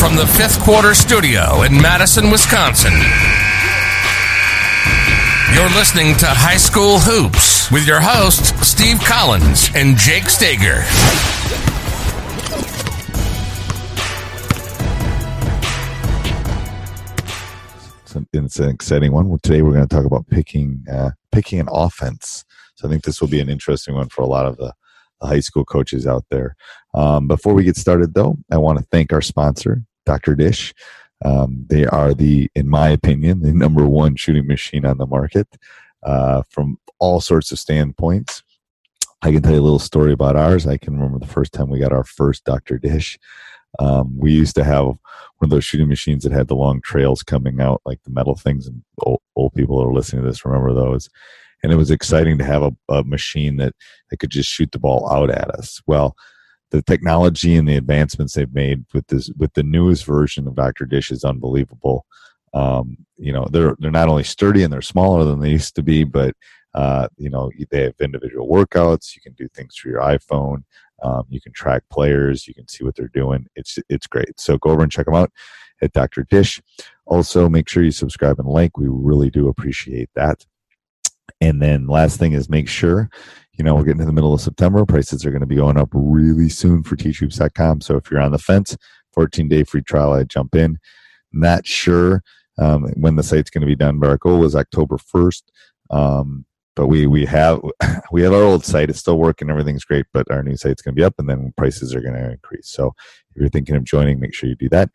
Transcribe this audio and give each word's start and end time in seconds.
From 0.00 0.16
the 0.16 0.26
fifth 0.26 0.58
quarter 0.60 0.94
studio 0.94 1.60
in 1.60 1.74
Madison, 1.74 2.30
Wisconsin. 2.30 2.90
You're 5.52 5.68
listening 5.76 6.16
to 6.16 6.26
High 6.26 6.56
School 6.56 6.98
Hoops 7.00 7.70
with 7.70 7.86
your 7.86 8.00
hosts, 8.00 8.48
Steve 8.66 8.98
Collins 9.00 9.68
and 9.74 9.98
Jake 9.98 10.30
Stager. 10.30 10.80
It's 18.32 18.58
an, 18.58 18.70
exciting 18.70 19.12
one. 19.12 19.38
Today 19.42 19.60
we're 19.60 19.74
going 19.74 19.86
to 19.86 19.94
talk 19.94 20.06
about 20.06 20.26
picking 20.28 20.82
uh, 20.90 21.10
picking 21.30 21.60
an 21.60 21.68
offense. 21.70 22.46
So 22.76 22.88
I 22.88 22.90
think 22.90 23.04
this 23.04 23.20
will 23.20 23.28
be 23.28 23.40
an 23.40 23.50
interesting 23.50 23.94
one 23.94 24.08
for 24.08 24.22
a 24.22 24.26
lot 24.26 24.46
of 24.46 24.56
the, 24.56 24.72
high 25.22 25.40
school 25.40 25.64
coaches 25.64 26.06
out 26.06 26.24
there. 26.30 26.56
Um, 26.94 27.28
before 27.28 27.54
we 27.54 27.64
get 27.64 27.76
started, 27.76 28.14
though, 28.14 28.38
I 28.50 28.56
want 28.56 28.78
to 28.78 28.84
thank 28.90 29.12
our 29.12 29.20
sponsor, 29.20 29.84
Dr. 30.06 30.34
Dish. 30.34 30.74
Um, 31.24 31.66
they 31.68 31.84
are 31.86 32.14
the, 32.14 32.50
in 32.54 32.68
my 32.68 32.88
opinion, 32.88 33.42
the 33.42 33.52
number 33.52 33.86
one 33.86 34.16
shooting 34.16 34.46
machine 34.46 34.86
on 34.86 34.98
the 34.98 35.06
market 35.06 35.48
uh, 36.02 36.42
from 36.48 36.78
all 36.98 37.20
sorts 37.20 37.52
of 37.52 37.58
standpoints. 37.58 38.42
I 39.22 39.32
can 39.32 39.42
tell 39.42 39.52
you 39.52 39.60
a 39.60 39.62
little 39.62 39.78
story 39.78 40.12
about 40.12 40.36
ours. 40.36 40.66
I 40.66 40.78
can 40.78 40.94
remember 40.94 41.18
the 41.18 41.32
first 41.32 41.52
time 41.52 41.68
we 41.68 41.78
got 41.78 41.92
our 41.92 42.04
first 42.04 42.44
Dr. 42.44 42.78
Dish. 42.78 43.18
Um, 43.78 44.16
we 44.18 44.32
used 44.32 44.54
to 44.56 44.64
have 44.64 44.86
one 44.86 44.98
of 45.42 45.50
those 45.50 45.64
shooting 45.64 45.88
machines 45.88 46.24
that 46.24 46.32
had 46.32 46.48
the 46.48 46.56
long 46.56 46.80
trails 46.82 47.22
coming 47.22 47.60
out, 47.60 47.82
like 47.84 48.02
the 48.02 48.10
metal 48.10 48.34
things. 48.34 48.66
And 48.66 48.82
old, 49.02 49.20
old 49.36 49.54
people 49.54 49.80
are 49.82 49.92
listening 49.92 50.22
to 50.22 50.28
this 50.28 50.44
remember 50.44 50.72
those. 50.72 51.08
And 51.62 51.70
it 51.70 51.76
was 51.76 51.90
exciting 51.90 52.38
to 52.38 52.44
have 52.44 52.62
a, 52.62 52.72
a 52.88 53.04
machine 53.04 53.58
that, 53.58 53.74
that 54.08 54.16
could 54.16 54.30
just 54.30 54.48
shoot 54.48 54.72
the 54.72 54.78
ball 54.78 55.10
out 55.10 55.30
at 55.30 55.50
us. 55.50 55.82
Well, 55.86 56.16
the 56.70 56.82
technology 56.82 57.56
and 57.56 57.68
the 57.68 57.76
advancements 57.76 58.34
they've 58.34 58.52
made 58.52 58.84
with 58.94 59.06
this 59.08 59.30
with 59.36 59.52
the 59.54 59.62
newest 59.62 60.04
version 60.04 60.46
of 60.46 60.54
Dr. 60.54 60.86
Dish 60.86 61.10
is 61.10 61.24
unbelievable. 61.24 62.06
Um, 62.54 62.96
you 63.16 63.32
know, 63.32 63.46
they're 63.50 63.76
they're 63.78 63.90
not 63.90 64.08
only 64.08 64.24
sturdy 64.24 64.62
and 64.62 64.72
they're 64.72 64.82
smaller 64.82 65.24
than 65.24 65.40
they 65.40 65.50
used 65.50 65.74
to 65.76 65.82
be, 65.82 66.04
but 66.04 66.34
uh, 66.74 67.08
you 67.16 67.30
know 67.30 67.50
they 67.70 67.84
have 67.84 67.94
individual 68.00 68.48
workouts. 68.48 69.14
You 69.14 69.20
can 69.20 69.32
do 69.34 69.48
things 69.48 69.74
through 69.74 69.92
your 69.92 70.02
iPhone. 70.02 70.64
Um, 71.02 71.24
you 71.28 71.40
can 71.40 71.52
track 71.52 71.82
players. 71.90 72.46
You 72.46 72.54
can 72.54 72.68
see 72.68 72.84
what 72.84 72.94
they're 72.96 73.08
doing. 73.08 73.46
It's 73.56 73.78
it's 73.88 74.06
great. 74.06 74.38
So 74.38 74.58
go 74.58 74.70
over 74.70 74.82
and 74.82 74.92
check 74.92 75.06
them 75.06 75.14
out 75.14 75.32
at 75.82 75.92
Dr. 75.92 76.26
Dish. 76.30 76.60
Also, 77.06 77.48
make 77.48 77.68
sure 77.68 77.82
you 77.82 77.90
subscribe 77.90 78.38
and 78.38 78.48
like. 78.48 78.76
We 78.76 78.86
really 78.88 79.30
do 79.30 79.48
appreciate 79.48 80.10
that. 80.14 80.44
And 81.40 81.60
then 81.62 81.86
last 81.86 82.18
thing 82.18 82.32
is 82.32 82.50
make 82.50 82.68
sure, 82.68 83.08
you 83.54 83.64
know, 83.64 83.74
we're 83.74 83.84
getting 83.84 84.00
to 84.00 84.06
the 84.06 84.12
middle 84.12 84.34
of 84.34 84.40
September. 84.40 84.84
Prices 84.84 85.24
are 85.24 85.30
going 85.30 85.40
to 85.40 85.46
be 85.46 85.56
going 85.56 85.78
up 85.78 85.88
really 85.92 86.48
soon 86.48 86.82
for 86.82 86.96
teachhoops.com. 86.96 87.80
So 87.80 87.96
if 87.96 88.10
you're 88.10 88.20
on 88.20 88.32
the 88.32 88.38
fence, 88.38 88.76
14 89.14 89.48
day 89.48 89.64
free 89.64 89.82
trial, 89.82 90.12
I 90.12 90.24
jump 90.24 90.54
in. 90.54 90.78
Not 91.32 91.66
sure 91.66 92.22
um, 92.58 92.92
when 92.96 93.16
the 93.16 93.22
site's 93.22 93.50
going 93.50 93.62
to 93.62 93.66
be 93.66 93.76
done, 93.76 93.98
but 93.98 94.10
our 94.10 94.18
goal 94.18 94.44
is 94.44 94.54
October 94.54 94.96
1st. 94.96 95.42
Um, 95.90 96.44
but 96.76 96.86
we 96.86 97.06
we 97.06 97.26
have 97.26 97.60
we 98.12 98.22
have 98.22 98.32
our 98.32 98.42
old 98.42 98.64
site. 98.64 98.90
It's 98.90 99.00
still 99.00 99.18
working. 99.18 99.50
Everything's 99.50 99.84
great, 99.84 100.06
but 100.12 100.30
our 100.30 100.42
new 100.42 100.56
site's 100.56 100.82
going 100.82 100.94
to 100.94 101.00
be 101.00 101.04
up, 101.04 101.14
and 101.18 101.28
then 101.28 101.52
prices 101.56 101.94
are 101.94 102.00
going 102.00 102.14
to 102.14 102.30
increase. 102.30 102.68
So 102.68 102.94
if 103.30 103.40
you're 103.40 103.48
thinking 103.48 103.76
of 103.76 103.84
joining, 103.84 104.20
make 104.20 104.34
sure 104.34 104.48
you 104.48 104.54
do 104.54 104.68
that. 104.70 104.90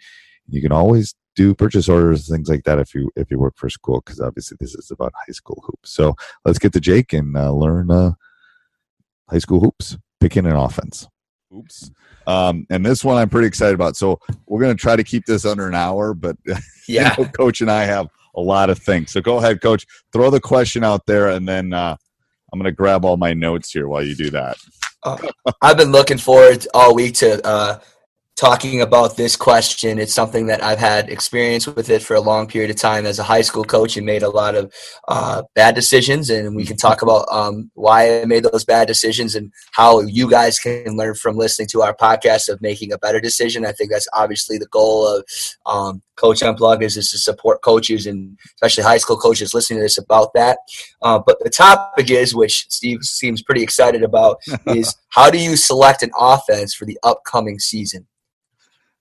You 0.47 0.61
can 0.61 0.72
always 0.72 1.16
do 1.35 1.53
purchase 1.53 1.90
orders 1.90 2.29
things 2.29 2.50
like 2.50 2.63
that 2.63 2.79
if 2.79 2.94
you 2.96 3.12
if 3.16 3.29
you 3.29 3.38
work 3.38 3.56
for 3.57 3.69
school 3.69 4.01
because 4.03 4.19
obviously 4.19 4.57
this 4.59 4.73
is 4.75 4.91
about 4.91 5.13
high 5.16 5.31
school 5.34 5.62
hoops. 5.66 5.91
So 5.91 6.16
let's 6.46 6.59
get 6.59 6.73
to 6.73 6.79
jake 6.79 7.13
and 7.13 7.35
uh, 7.35 7.51
learn 7.51 7.91
uh, 7.91 8.13
high 9.29 9.40
school 9.40 9.59
hoops 9.59 9.97
picking 10.19 10.46
an 10.46 10.56
offense. 10.56 11.07
Oops. 11.56 11.91
Um, 12.28 12.66
and 12.69 12.85
this 12.85 13.03
one 13.03 13.18
i'm 13.18 13.29
pretty 13.29 13.47
excited 13.47 13.75
about. 13.75 13.96
So 13.96 14.19
we're 14.47 14.62
going 14.62 14.75
to 14.75 14.81
try 14.81 14.96
to 14.96 15.03
keep 15.03 15.25
this 15.25 15.46
under 15.46 15.68
an 15.68 15.75
hour 15.75 16.13
but 16.13 16.38
Yeah. 16.88 17.16
you 17.18 17.23
know, 17.23 17.29
coach 17.31 17.62
and 17.62 17.72
i 17.72 17.84
have 17.84 18.07
a 18.35 18.41
lot 18.41 18.69
of 18.69 18.78
things. 18.79 19.12
So 19.12 19.22
go 19.22 19.38
ahead 19.38 19.62
coach. 19.62 19.85
Throw 20.12 20.29
the 20.29 20.41
question 20.41 20.84
out 20.84 21.06
there 21.06 21.29
and 21.29 21.47
then 21.47 21.73
uh, 21.73 21.96
i'm 22.52 22.59
going 22.59 22.66
to 22.72 22.75
grab 22.75 23.06
all 23.06 23.17
my 23.17 23.34
notes 23.34 23.72
here 23.72 23.88
while 23.88 24.03
you 24.03 24.16
do 24.16 24.29
that. 24.31 24.57
I've 25.62 25.78
been 25.78 25.91
looking 25.91 26.17
forward 26.17 26.66
all 26.73 26.96
week 26.96 27.13
to 27.16 27.46
uh, 27.46 27.79
talking 28.35 28.81
about 28.81 29.16
this 29.16 29.38
question. 29.38 29.97
It's 29.97 30.13
something 30.13 30.47
that 30.47 30.62
I've 30.62 30.79
had 30.79 31.09
experience 31.09 31.68
with 31.68 31.90
it 31.90 32.03
for 32.03 32.16
a 32.16 32.22
long 32.22 32.47
period 32.47 32.69
of 32.69 32.75
time 32.75 33.06
as 33.06 33.18
a 33.18 33.23
high 33.23 33.41
school 33.41 33.63
coach 33.63 33.96
and 33.96 34.06
made 34.06 34.23
a 34.23 34.29
lot 34.29 34.56
of 34.56 34.73
uh, 35.07 35.44
bad 35.53 35.73
decisions. 35.73 36.29
And 36.29 36.53
we 36.53 36.66
can 36.66 36.75
talk 36.75 37.01
about 37.01 37.28
um, 37.31 37.72
why 37.75 38.22
I 38.22 38.25
made 38.25 38.44
those 38.44 38.66
bad 38.66 38.90
decisions 38.90 39.35
and 39.35 39.53
how 39.72 40.01
you 40.01 40.29
guys 40.29 40.59
can 40.59 40.97
learn 40.97 41.16
from 41.16 41.38
listening 41.38 41.69
to 41.69 41.81
our 41.81 41.96
podcast 41.96 42.50
of 42.50 42.62
making 42.62 42.91
a 42.91 42.97
better 42.97 43.22
decision. 43.22 43.66
I 43.66 43.72
think 43.72 43.90
that's 43.90 44.07
obviously 44.12 44.57
the 44.57 44.67
goal 44.67 45.07
of 45.07 45.25
um, 45.66 46.02
Coach 46.17 46.44
Unplugged 46.44 46.84
is, 46.84 46.97
is 46.97 47.12
to 47.12 47.17
support 47.17 47.62
coaches 47.62 48.06
and 48.06 48.38
especially 48.56 48.84
high 48.84 48.97
school 48.97 49.17
coaches 49.17 49.53
listening 49.53 49.79
to 49.79 49.84
this 49.84 49.97
about 49.97 50.34
that. 50.34 50.59
Uh, 51.02 51.19
but 51.25 51.38
the 51.41 51.50
topic 51.50 52.09
is, 52.09 52.35
which 52.35 52.66
Steve 52.69 53.00
seems 53.03 53.41
pretty 53.41 53.63
excited 53.63 54.03
about, 54.03 54.41
is 54.67 54.94
how 55.09 55.29
do 55.29 55.38
you 55.38 55.56
select 55.56 56.03
an 56.03 56.12
offense 56.19 56.73
for 56.73 56.84
the 56.84 57.00
upcoming 57.03 57.59
season? 57.59 58.06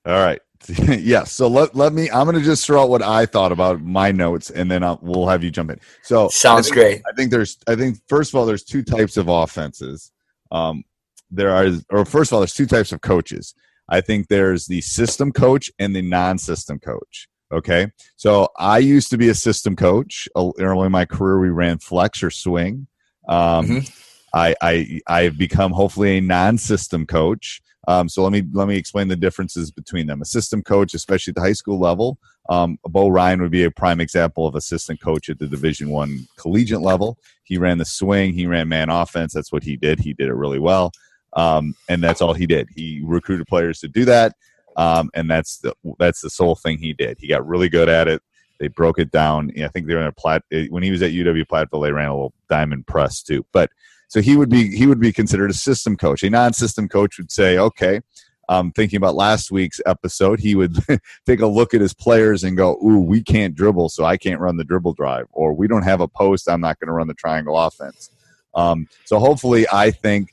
All 0.06 0.12
right. 0.12 0.40
yes. 0.68 1.32
So 1.32 1.46
let, 1.48 1.74
let 1.74 1.92
me, 1.92 2.10
I'm 2.10 2.24
going 2.24 2.38
to 2.38 2.42
just 2.44 2.64
throw 2.66 2.82
out 2.82 2.88
what 2.88 3.02
I 3.02 3.26
thought 3.26 3.52
about 3.52 3.82
my 3.82 4.12
notes 4.12 4.50
and 4.50 4.70
then 4.70 4.82
I'll, 4.82 4.98
we'll 5.02 5.26
have 5.28 5.44
you 5.44 5.50
jump 5.50 5.70
in. 5.70 5.78
So 6.02 6.28
Sounds 6.28 6.66
I 6.66 6.70
think- 6.70 6.74
great. 6.74 7.02
I 7.06 7.12
think 7.14 7.30
there's, 7.30 7.58
I 7.66 7.74
think 7.76 7.98
first 8.08 8.32
of 8.32 8.36
all, 8.38 8.46
there's 8.46 8.64
two 8.64 8.82
types 8.82 9.16
of 9.16 9.28
offenses. 9.28 10.10
Um, 10.50 10.84
there 11.30 11.50
are, 11.50 11.68
or 11.90 12.04
first 12.04 12.30
of 12.30 12.34
all, 12.34 12.40
there's 12.40 12.54
two 12.54 12.66
types 12.66 12.92
of 12.92 13.00
coaches. 13.02 13.54
I 13.88 14.00
think 14.00 14.28
there's 14.28 14.66
the 14.66 14.80
system 14.80 15.32
coach 15.32 15.70
and 15.78 15.94
the 15.94 16.00
non-system 16.02 16.78
coach. 16.78 17.28
Okay. 17.52 17.90
So 18.16 18.48
I 18.56 18.78
used 18.78 19.10
to 19.10 19.18
be 19.18 19.28
a 19.28 19.34
system 19.34 19.76
coach 19.76 20.28
early 20.34 20.86
in 20.86 20.92
my 20.92 21.04
career. 21.04 21.38
We 21.38 21.50
ran 21.50 21.78
flex 21.78 22.22
or 22.22 22.30
swing. 22.30 22.86
Um, 23.28 23.66
Mhm. 23.66 24.00
I, 24.32 24.54
I, 24.60 25.00
I've 25.06 25.38
become 25.38 25.72
hopefully 25.72 26.18
a 26.18 26.20
non-system 26.20 27.06
coach. 27.06 27.60
Um, 27.88 28.08
so 28.08 28.22
let 28.22 28.32
me 28.32 28.42
let 28.52 28.69
me 28.69 28.76
explain 28.76 29.08
the 29.08 29.16
differences 29.16 29.70
between 29.70 30.06
them. 30.06 30.22
A 30.22 30.25
system 30.25 30.62
coach, 30.62 30.94
especially 30.94 31.32
at 31.32 31.36
the 31.36 31.42
high 31.42 31.52
school 31.52 31.78
level, 31.78 32.19
um, 32.48 32.78
Bo 32.84 33.08
Ryan 33.08 33.42
would 33.42 33.50
be 33.50 33.64
a 33.64 33.70
prime 33.70 34.00
example 34.00 34.46
of 34.46 34.54
assistant 34.54 35.00
coach 35.00 35.28
at 35.28 35.38
the 35.38 35.46
Division 35.46 35.90
One 35.90 36.26
collegiate 36.36 36.82
level. 36.82 37.19
He 37.44 37.58
ran 37.58 37.78
the 37.78 37.84
swing, 37.84 38.32
he 38.32 38.46
ran 38.46 38.69
man 38.69 38.90
offense. 38.90 39.32
That's 39.34 39.52
what 39.52 39.64
he 39.64 39.76
did. 39.76 40.00
He 40.00 40.14
did 40.14 40.28
it 40.28 40.34
really 40.34 40.58
well, 40.58 40.92
um, 41.34 41.75
and 41.88 42.02
that's 42.02 42.22
all 42.22 42.34
he 42.34 42.46
did. 42.46 42.69
He 42.75 43.02
recruited 43.04 43.46
players 43.46 43.81
to 43.81 43.88
do 43.88 44.04
that. 44.06 44.34
um, 44.76 45.10
and 45.14 45.31
that's 45.31 45.58
the 45.58 45.75
that's 45.98 46.20
the 46.20 46.31
sole 46.31 46.54
thing 46.54 46.78
he 46.78 46.92
did. 46.92 47.19
He 47.20 47.28
got 47.28 47.46
really 47.46 47.69
good 47.69 47.88
at 47.88 48.08
it. 48.08 48.22
They 48.60 48.69
broke 48.69 48.98
it 48.98 49.10
down. 49.10 49.50
I 49.62 49.69
think 49.69 49.86
they 49.86 49.94
were 49.94 50.00
in 50.00 50.06
a 50.06 50.12
plat 50.12 50.42
when 50.70 50.82
he 50.82 50.90
was 50.90 51.02
at 51.02 51.10
UW 51.12 51.44
Platteville. 51.46 51.82
They 51.82 51.92
ran 51.92 52.08
a 52.08 52.14
little 52.14 52.34
diamond 52.48 52.86
press 52.86 53.22
too, 53.22 53.44
but 53.52 53.70
so 54.08 54.20
he 54.20 54.36
would 54.36 54.48
be 54.48 54.74
he 54.76 54.86
would 54.86 55.00
be 55.00 55.12
considered 55.12 55.50
a 55.50 55.54
system 55.54 55.96
coach. 55.96 56.22
A 56.22 56.30
non-system 56.30 56.88
coach 56.88 57.18
would 57.18 57.30
say, 57.30 57.58
okay, 57.58 58.00
um, 58.48 58.72
thinking 58.72 58.96
about 58.96 59.14
last 59.14 59.50
week's 59.50 59.80
episode, 59.86 60.40
he 60.40 60.54
would 60.54 60.76
take 61.26 61.40
a 61.40 61.46
look 61.46 61.74
at 61.74 61.80
his 61.80 61.94
players 61.94 62.44
and 62.44 62.56
go, 62.56 62.78
"Ooh, 62.84 63.00
we 63.00 63.22
can't 63.22 63.54
dribble, 63.54 63.88
so 63.88 64.04
I 64.04 64.16
can't 64.16 64.40
run 64.40 64.56
the 64.56 64.64
dribble 64.64 64.94
drive," 64.94 65.26
or 65.32 65.52
"We 65.52 65.66
don't 65.66 65.82
have 65.82 66.00
a 66.00 66.08
post, 66.08 66.48
I'm 66.48 66.60
not 66.60 66.78
going 66.78 66.88
to 66.88 66.92
run 66.92 67.08
the 67.08 67.14
triangle 67.14 67.58
offense." 67.58 68.10
Um, 68.54 68.86
so 69.04 69.18
hopefully, 69.18 69.66
I 69.72 69.90
think 69.90 70.30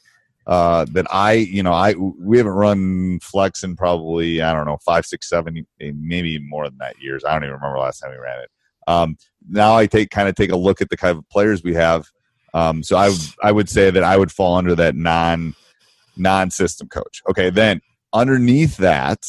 uh, 0.47 0.85
that 0.91 1.07
I, 1.13 1.33
you 1.33 1.63
know, 1.63 1.73
I 1.73 1.93
we 1.93 2.37
haven't 2.37 2.53
run 2.53 3.19
flex 3.19 3.63
in 3.63 3.75
probably 3.75 4.41
I 4.41 4.53
don't 4.53 4.65
know 4.65 4.77
five, 4.77 5.05
six, 5.05 5.29
seven, 5.29 5.65
maybe 5.79 6.39
more 6.39 6.67
than 6.69 6.77
that 6.79 7.01
years. 7.01 7.23
I 7.23 7.33
don't 7.33 7.43
even 7.43 7.55
remember 7.55 7.79
last 7.79 7.99
time 7.99 8.11
we 8.11 8.17
ran 8.17 8.41
it. 8.41 8.49
Um, 8.87 9.17
now 9.47 9.75
I 9.75 9.85
take 9.85 10.09
kind 10.09 10.27
of 10.27 10.35
take 10.35 10.51
a 10.51 10.57
look 10.57 10.81
at 10.81 10.89
the 10.89 10.97
kind 10.97 11.17
of 11.17 11.27
players 11.29 11.63
we 11.63 11.73
have. 11.75 12.07
Um, 12.53 12.83
so 12.83 12.97
I 12.97 13.15
I 13.41 13.51
would 13.51 13.69
say 13.69 13.91
that 13.91 14.03
I 14.03 14.17
would 14.17 14.31
fall 14.31 14.55
under 14.57 14.75
that 14.75 14.95
non 14.95 15.55
non 16.17 16.51
system 16.51 16.87
coach. 16.87 17.21
Okay, 17.29 17.49
then 17.49 17.81
underneath 18.13 18.77
that, 18.77 19.25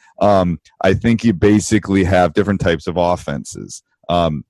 um, 0.20 0.58
I 0.82 0.94
think 0.94 1.24
you 1.24 1.32
basically 1.32 2.04
have 2.04 2.34
different 2.34 2.60
types 2.60 2.86
of 2.86 2.96
offenses. 2.96 3.82
Um, 4.08 4.44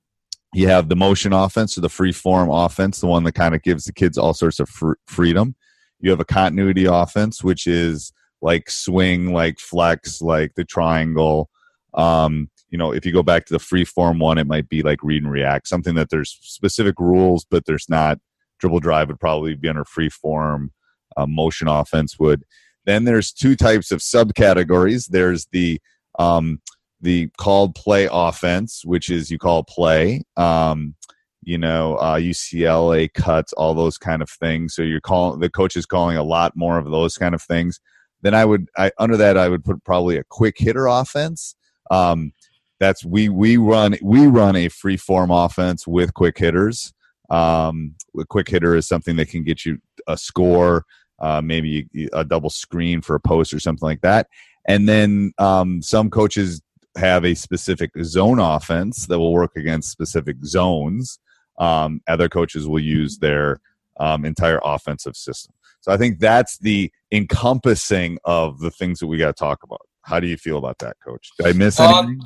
you 0.53 0.67
have 0.69 0.89
the 0.89 0.95
motion 0.95 1.33
offense 1.33 1.77
or 1.77 1.81
the 1.81 1.89
free 1.89 2.11
form 2.11 2.49
offense, 2.49 2.99
the 2.99 3.07
one 3.07 3.23
that 3.25 3.33
kind 3.33 3.53
of 3.53 3.61
gives 3.61 3.85
the 3.85 3.93
kids 3.93 4.17
all 4.17 4.33
sorts 4.33 4.59
of 4.59 4.69
fr- 4.69 4.93
freedom. 5.05 5.55
You 5.99 6.09
have 6.11 6.19
a 6.19 6.25
continuity 6.25 6.85
offense, 6.85 7.43
which 7.43 7.67
is 7.67 8.13
like 8.41 8.69
swing, 8.69 9.33
like 9.33 9.59
flex, 9.59 10.21
like 10.21 10.55
the 10.55 10.63
triangle. 10.63 11.49
Um, 11.93 12.49
you 12.69 12.77
know, 12.77 12.91
if 12.93 13.05
you 13.05 13.13
go 13.13 13.23
back 13.23 13.45
to 13.45 13.53
the 13.53 13.59
free 13.59 13.85
form 13.85 14.19
one, 14.19 14.37
it 14.37 14.47
might 14.47 14.69
be 14.69 14.81
like 14.81 15.03
read 15.03 15.23
and 15.23 15.31
react, 15.31 15.67
something 15.67 15.95
that 15.95 16.09
there's 16.09 16.37
specific 16.41 16.99
rules, 16.99 17.45
but 17.49 17.65
there's 17.65 17.89
not. 17.89 18.19
Dribble 18.59 18.79
drive 18.79 19.07
would 19.09 19.19
probably 19.19 19.53
be 19.53 19.69
under 19.69 19.85
free 19.85 20.09
form. 20.09 20.71
Uh, 21.15 21.27
motion 21.27 21.67
offense 21.67 22.17
would. 22.19 22.43
Then 22.85 23.03
there's 23.03 23.31
two 23.31 23.55
types 23.55 23.91
of 23.91 23.99
subcategories. 23.99 25.07
There's 25.09 25.45
the 25.51 25.79
um, 26.17 26.61
the 26.99 27.29
called 27.37 27.75
play 27.75 28.09
offense, 28.11 28.83
which 28.83 29.09
is 29.09 29.29
you 29.29 29.37
call 29.37 29.63
play. 29.63 30.23
Um, 30.35 30.95
you 31.43 31.57
know, 31.57 31.95
uh, 31.95 32.17
UCLA 32.17 33.13
cuts, 33.13 33.53
all 33.53 33.73
those 33.73 33.97
kind 33.97 34.21
of 34.21 34.29
things. 34.29 34.75
So 34.75 34.81
you're 34.81 34.99
calling 34.99 35.39
the 35.39 35.49
coach 35.49 35.75
is 35.75 35.85
calling 35.85 36.17
a 36.17 36.23
lot 36.23 36.55
more 36.55 36.77
of 36.77 36.89
those 36.89 37.17
kind 37.17 37.35
of 37.35 37.41
things. 37.41 37.79
Then 38.21 38.33
I 38.33 38.43
would 38.45 38.67
I, 38.77 38.91
under 38.97 39.17
that 39.17 39.37
I 39.37 39.47
would 39.47 39.63
put 39.63 39.83
probably 39.83 40.17
a 40.17 40.23
quick 40.23 40.55
hitter 40.57 40.87
offense. 40.87 41.55
Um, 41.89 42.33
that's 42.79 43.03
we 43.03 43.29
we 43.29 43.57
run 43.57 43.95
we 44.01 44.27
run 44.27 44.55
a 44.55 44.69
free 44.69 44.97
form 44.97 45.31
offense 45.31 45.87
with 45.87 46.13
quick 46.13 46.37
hitters. 46.37 46.93
Um, 47.29 47.95
a 48.17 48.25
quick 48.25 48.49
hitter 48.49 48.75
is 48.75 48.87
something 48.87 49.15
that 49.17 49.29
can 49.29 49.43
get 49.43 49.65
you 49.65 49.79
a 50.07 50.17
score 50.17 50.85
uh, 51.19 51.41
maybe 51.41 51.87
a 52.13 52.23
double 52.23 52.49
screen 52.49 53.01
for 53.01 53.15
a 53.15 53.19
post 53.19 53.53
or 53.53 53.59
something 53.59 53.85
like 53.85 54.01
that. 54.01 54.27
And 54.67 54.87
then 54.87 55.33
um, 55.37 55.81
some 55.81 56.09
coaches 56.09 56.61
have 56.97 57.25
a 57.25 57.35
specific 57.35 57.91
zone 58.03 58.39
offense 58.39 59.07
that 59.07 59.19
will 59.19 59.33
work 59.33 59.51
against 59.55 59.91
specific 59.91 60.37
zones. 60.43 61.19
Um, 61.57 62.01
other 62.07 62.29
coaches 62.29 62.67
will 62.67 62.79
use 62.79 63.17
their 63.17 63.59
um, 63.99 64.25
entire 64.25 64.59
offensive 64.63 65.15
system. 65.15 65.53
So 65.81 65.91
I 65.91 65.97
think 65.97 66.19
that's 66.19 66.57
the 66.57 66.91
encompassing 67.11 68.17
of 68.25 68.59
the 68.59 68.71
things 68.71 68.99
that 68.99 69.07
we 69.07 69.17
got 69.17 69.27
to 69.27 69.33
talk 69.33 69.63
about. 69.63 69.81
How 70.01 70.19
do 70.19 70.27
you 70.27 70.37
feel 70.37 70.57
about 70.57 70.77
that, 70.79 70.97
Coach? 71.05 71.31
Did 71.37 71.47
I 71.47 71.53
miss 71.53 71.79
um, 71.79 72.05
anything? 72.05 72.21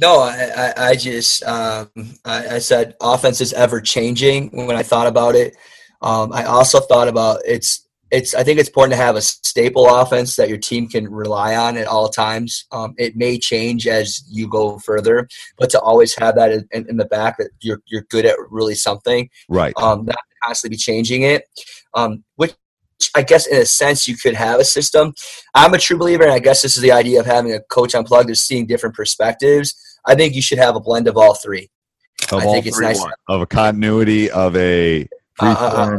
No, 0.00 0.20
I, 0.20 0.50
I, 0.56 0.88
I 0.88 0.94
just 0.94 1.42
um, 1.44 1.90
I, 2.24 2.56
I, 2.56 2.58
said 2.58 2.94
offense 3.00 3.40
is 3.40 3.52
ever 3.52 3.80
changing 3.80 4.50
when 4.66 4.76
I 4.76 4.82
thought 4.82 5.06
about 5.06 5.34
it. 5.34 5.56
Um, 6.02 6.32
I 6.32 6.44
also 6.44 6.80
thought 6.80 7.08
about 7.08 7.40
it's 7.46 7.86
it's 8.10 8.34
I 8.34 8.42
think 8.42 8.58
it's 8.58 8.68
important 8.68 8.92
to 8.92 9.04
have 9.04 9.16
a 9.16 9.22
staple 9.22 9.88
offense 9.88 10.36
that 10.36 10.48
your 10.48 10.58
team 10.58 10.88
can 10.88 11.10
rely 11.10 11.56
on 11.56 11.76
at 11.76 11.86
all 11.86 12.08
times. 12.08 12.66
Um, 12.72 12.94
it 12.98 13.16
may 13.16 13.38
change 13.38 13.86
as 13.86 14.22
you 14.28 14.48
go 14.48 14.78
further, 14.78 15.28
but 15.58 15.70
to 15.70 15.80
always 15.80 16.16
have 16.18 16.34
that 16.36 16.50
in, 16.52 16.66
in, 16.72 16.96
the 16.96 17.04
back 17.04 17.38
that 17.38 17.50
you're 17.60 17.82
you're 17.86 18.06
good 18.10 18.26
at 18.26 18.36
really 18.50 18.74
something, 18.74 19.28
right? 19.48 19.72
Um, 19.76 20.04
not 20.06 20.18
constantly 20.42 20.74
be 20.74 20.78
changing 20.78 21.22
it, 21.22 21.44
um, 21.94 22.24
which 22.36 22.54
I 23.14 23.22
guess 23.22 23.46
in 23.46 23.58
a 23.58 23.66
sense 23.66 24.06
you 24.06 24.16
could 24.16 24.34
have 24.34 24.60
a 24.60 24.64
system. 24.64 25.14
I'm 25.54 25.74
a 25.74 25.78
true 25.78 25.98
believer, 25.98 26.24
and 26.24 26.32
I 26.32 26.38
guess 26.38 26.62
this 26.62 26.76
is 26.76 26.82
the 26.82 26.92
idea 26.92 27.20
of 27.20 27.26
having 27.26 27.52
a 27.52 27.60
coach 27.60 27.94
unplugged 27.94 28.30
is 28.30 28.44
seeing 28.44 28.66
different 28.66 28.94
perspectives. 28.94 29.74
I 30.06 30.14
think 30.14 30.34
you 30.34 30.42
should 30.42 30.58
have 30.58 30.76
a 30.76 30.80
blend 30.80 31.08
of 31.08 31.16
all 31.16 31.34
three. 31.34 31.70
Of 32.32 32.40
I 32.40 32.44
think 32.44 32.66
it's 32.66 32.78
nice 32.78 33.04
of 33.28 33.40
a 33.40 33.46
continuity 33.46 34.30
of 34.30 34.54
a 34.56 35.08
uh, 35.40 35.46
uh, 35.46 35.48
uh 35.48 35.98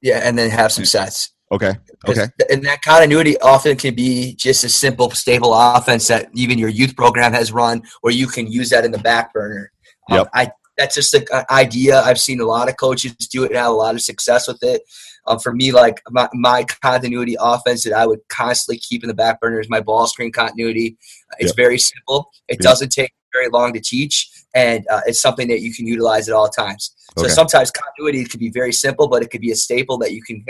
yeah, 0.00 0.20
and 0.24 0.38
then 0.38 0.50
have 0.50 0.72
some 0.72 0.84
sets. 0.84 1.32
Okay. 1.50 1.72
Okay. 2.06 2.26
And 2.50 2.64
that 2.64 2.82
continuity 2.82 3.38
often 3.40 3.76
can 3.76 3.94
be 3.94 4.34
just 4.34 4.64
a 4.64 4.68
simple, 4.68 5.10
stable 5.10 5.52
offense 5.54 6.06
that 6.08 6.28
even 6.34 6.58
your 6.58 6.68
youth 6.68 6.94
program 6.94 7.32
has 7.32 7.52
run, 7.52 7.82
or 8.02 8.10
you 8.10 8.26
can 8.26 8.46
use 8.50 8.70
that 8.70 8.84
in 8.84 8.92
the 8.92 8.98
back 8.98 9.32
burner. 9.32 9.72
Um, 10.10 10.18
yep. 10.18 10.28
I 10.34 10.50
that's 10.76 10.94
just 10.94 11.12
an 11.12 11.24
idea. 11.50 12.00
I've 12.00 12.20
seen 12.20 12.40
a 12.40 12.44
lot 12.44 12.68
of 12.68 12.76
coaches 12.76 13.12
do 13.16 13.42
it 13.42 13.50
and 13.50 13.56
have 13.56 13.66
a 13.66 13.70
lot 13.70 13.94
of 13.96 14.00
success 14.00 14.46
with 14.46 14.62
it. 14.62 14.82
Um, 15.28 15.38
for 15.38 15.52
me, 15.52 15.72
like 15.72 16.00
my, 16.10 16.28
my, 16.32 16.64
continuity 16.64 17.36
offense 17.38 17.84
that 17.84 17.92
I 17.92 18.06
would 18.06 18.20
constantly 18.28 18.78
keep 18.78 19.04
in 19.04 19.08
the 19.08 19.14
back 19.14 19.40
burner 19.40 19.60
is 19.60 19.68
my 19.68 19.80
ball 19.80 20.06
screen 20.06 20.32
continuity. 20.32 20.96
It's 21.38 21.50
yep. 21.50 21.56
very 21.56 21.78
simple. 21.78 22.30
It 22.48 22.54
yep. 22.54 22.60
doesn't 22.60 22.90
take 22.90 23.12
very 23.32 23.48
long 23.50 23.74
to 23.74 23.80
teach, 23.80 24.30
and 24.54 24.86
uh, 24.90 25.02
it's 25.06 25.20
something 25.20 25.48
that 25.48 25.60
you 25.60 25.74
can 25.74 25.86
utilize 25.86 26.28
at 26.28 26.34
all 26.34 26.48
times. 26.48 26.94
So 27.18 27.24
okay. 27.24 27.34
sometimes 27.34 27.70
continuity 27.70 28.24
could 28.24 28.40
be 28.40 28.50
very 28.50 28.72
simple, 28.72 29.08
but 29.08 29.22
it 29.22 29.30
could 29.30 29.40
be 29.40 29.50
a 29.50 29.56
staple 29.56 29.98
that 29.98 30.12
you 30.12 30.22
can 30.22 30.44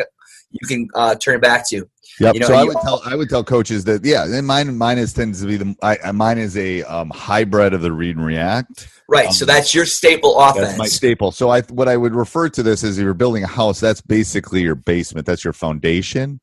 you 0.50 0.66
can 0.66 0.88
uh, 0.94 1.14
turn 1.14 1.40
back 1.40 1.68
to. 1.68 1.88
Yep. 2.20 2.34
You 2.34 2.40
know, 2.40 2.46
so 2.46 2.54
I 2.54 2.64
would 2.64 2.76
tell 2.82 3.02
I 3.04 3.14
would 3.14 3.28
tell 3.28 3.44
coaches 3.44 3.84
that 3.84 4.04
yeah, 4.04 4.24
and 4.24 4.46
mine 4.46 4.76
mine 4.76 4.98
is 4.98 5.12
tends 5.12 5.40
to 5.40 5.46
be 5.46 5.56
the 5.56 5.74
I, 5.82 6.10
mine 6.12 6.38
is 6.38 6.56
a 6.56 6.82
um, 6.84 7.10
hybrid 7.10 7.74
of 7.74 7.82
the 7.82 7.92
read 7.92 8.16
and 8.16 8.24
react. 8.24 8.88
Right. 9.08 9.28
Um, 9.28 9.32
so 9.32 9.44
that's 9.44 9.74
your 9.74 9.86
staple 9.86 10.38
offense. 10.38 10.66
That's 10.66 10.78
my 10.78 10.86
staple. 10.86 11.30
So 11.30 11.50
I 11.50 11.62
what 11.62 11.88
I 11.88 11.96
would 11.96 12.14
refer 12.14 12.48
to 12.48 12.62
this 12.62 12.82
as 12.82 12.98
you're 12.98 13.14
building 13.14 13.44
a 13.44 13.48
house. 13.48 13.78
That's 13.78 14.00
basically 14.00 14.62
your 14.62 14.74
basement. 14.74 15.26
That's 15.26 15.44
your 15.44 15.52
foundation. 15.52 16.40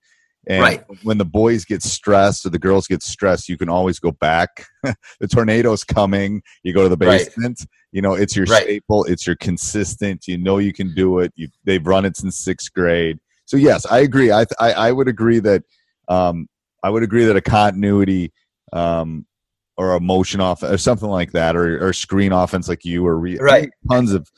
And 0.48 0.62
right. 0.62 0.84
when 1.02 1.18
the 1.18 1.26
boys 1.26 1.66
get 1.66 1.82
stressed 1.82 2.46
or 2.46 2.52
the 2.52 2.60
girls 2.60 2.86
get 2.86 3.02
stressed, 3.02 3.50
you 3.50 3.58
can 3.58 3.68
always 3.68 3.98
go 3.98 4.12
back. 4.12 4.68
the 4.84 5.28
tornado's 5.28 5.84
coming. 5.84 6.44
You 6.62 6.72
go 6.72 6.84
to 6.84 6.90
the 6.90 6.98
basement. 6.98 7.62
Right. 7.62 7.70
You 7.92 8.04
know, 8.04 8.14
it's 8.14 8.36
your 8.36 8.46
right. 8.46 8.62
staple. 8.62 9.06
It's 9.06 9.26
your 9.26 9.38
consistent. 9.38 10.28
You 10.28 10.38
know 10.38 10.60
you 10.60 10.72
can 10.72 10.94
do 10.94 11.20
it. 11.20 11.34
You, 11.36 11.48
they've 11.64 11.86
run 11.86 12.06
it 12.06 12.16
since 12.16 12.38
sixth 12.38 12.72
grade 12.74 13.20
so 13.46 13.58
yes, 13.58 13.86
I 13.86 14.00
agree. 14.00 14.32
I 14.32 14.46
I, 14.60 14.72
I 14.74 14.92
would 14.92 15.08
agree 15.08 15.40
that 15.40 15.64
um, 16.08 16.48
I 16.84 16.90
would 16.90 17.04
agree 17.04 17.26
that 17.26 17.36
a 17.36 17.42
continuity 17.42 18.32
um, 18.74 19.26
or 19.78 19.96
a 19.96 20.00
motion 20.00 20.42
off 20.42 20.64
or 20.64 20.78
something 20.78 21.10
like 21.10 21.32
that, 21.32 21.56
or, 21.56 21.88
or 21.88 21.94
screen 21.94 22.32
offense 22.32 22.68
like 22.68 22.86
you 22.86 23.06
or 23.06 23.18
re- 23.20 23.38
right. 23.38 23.70
tons 23.90 24.14
of 24.14 24.30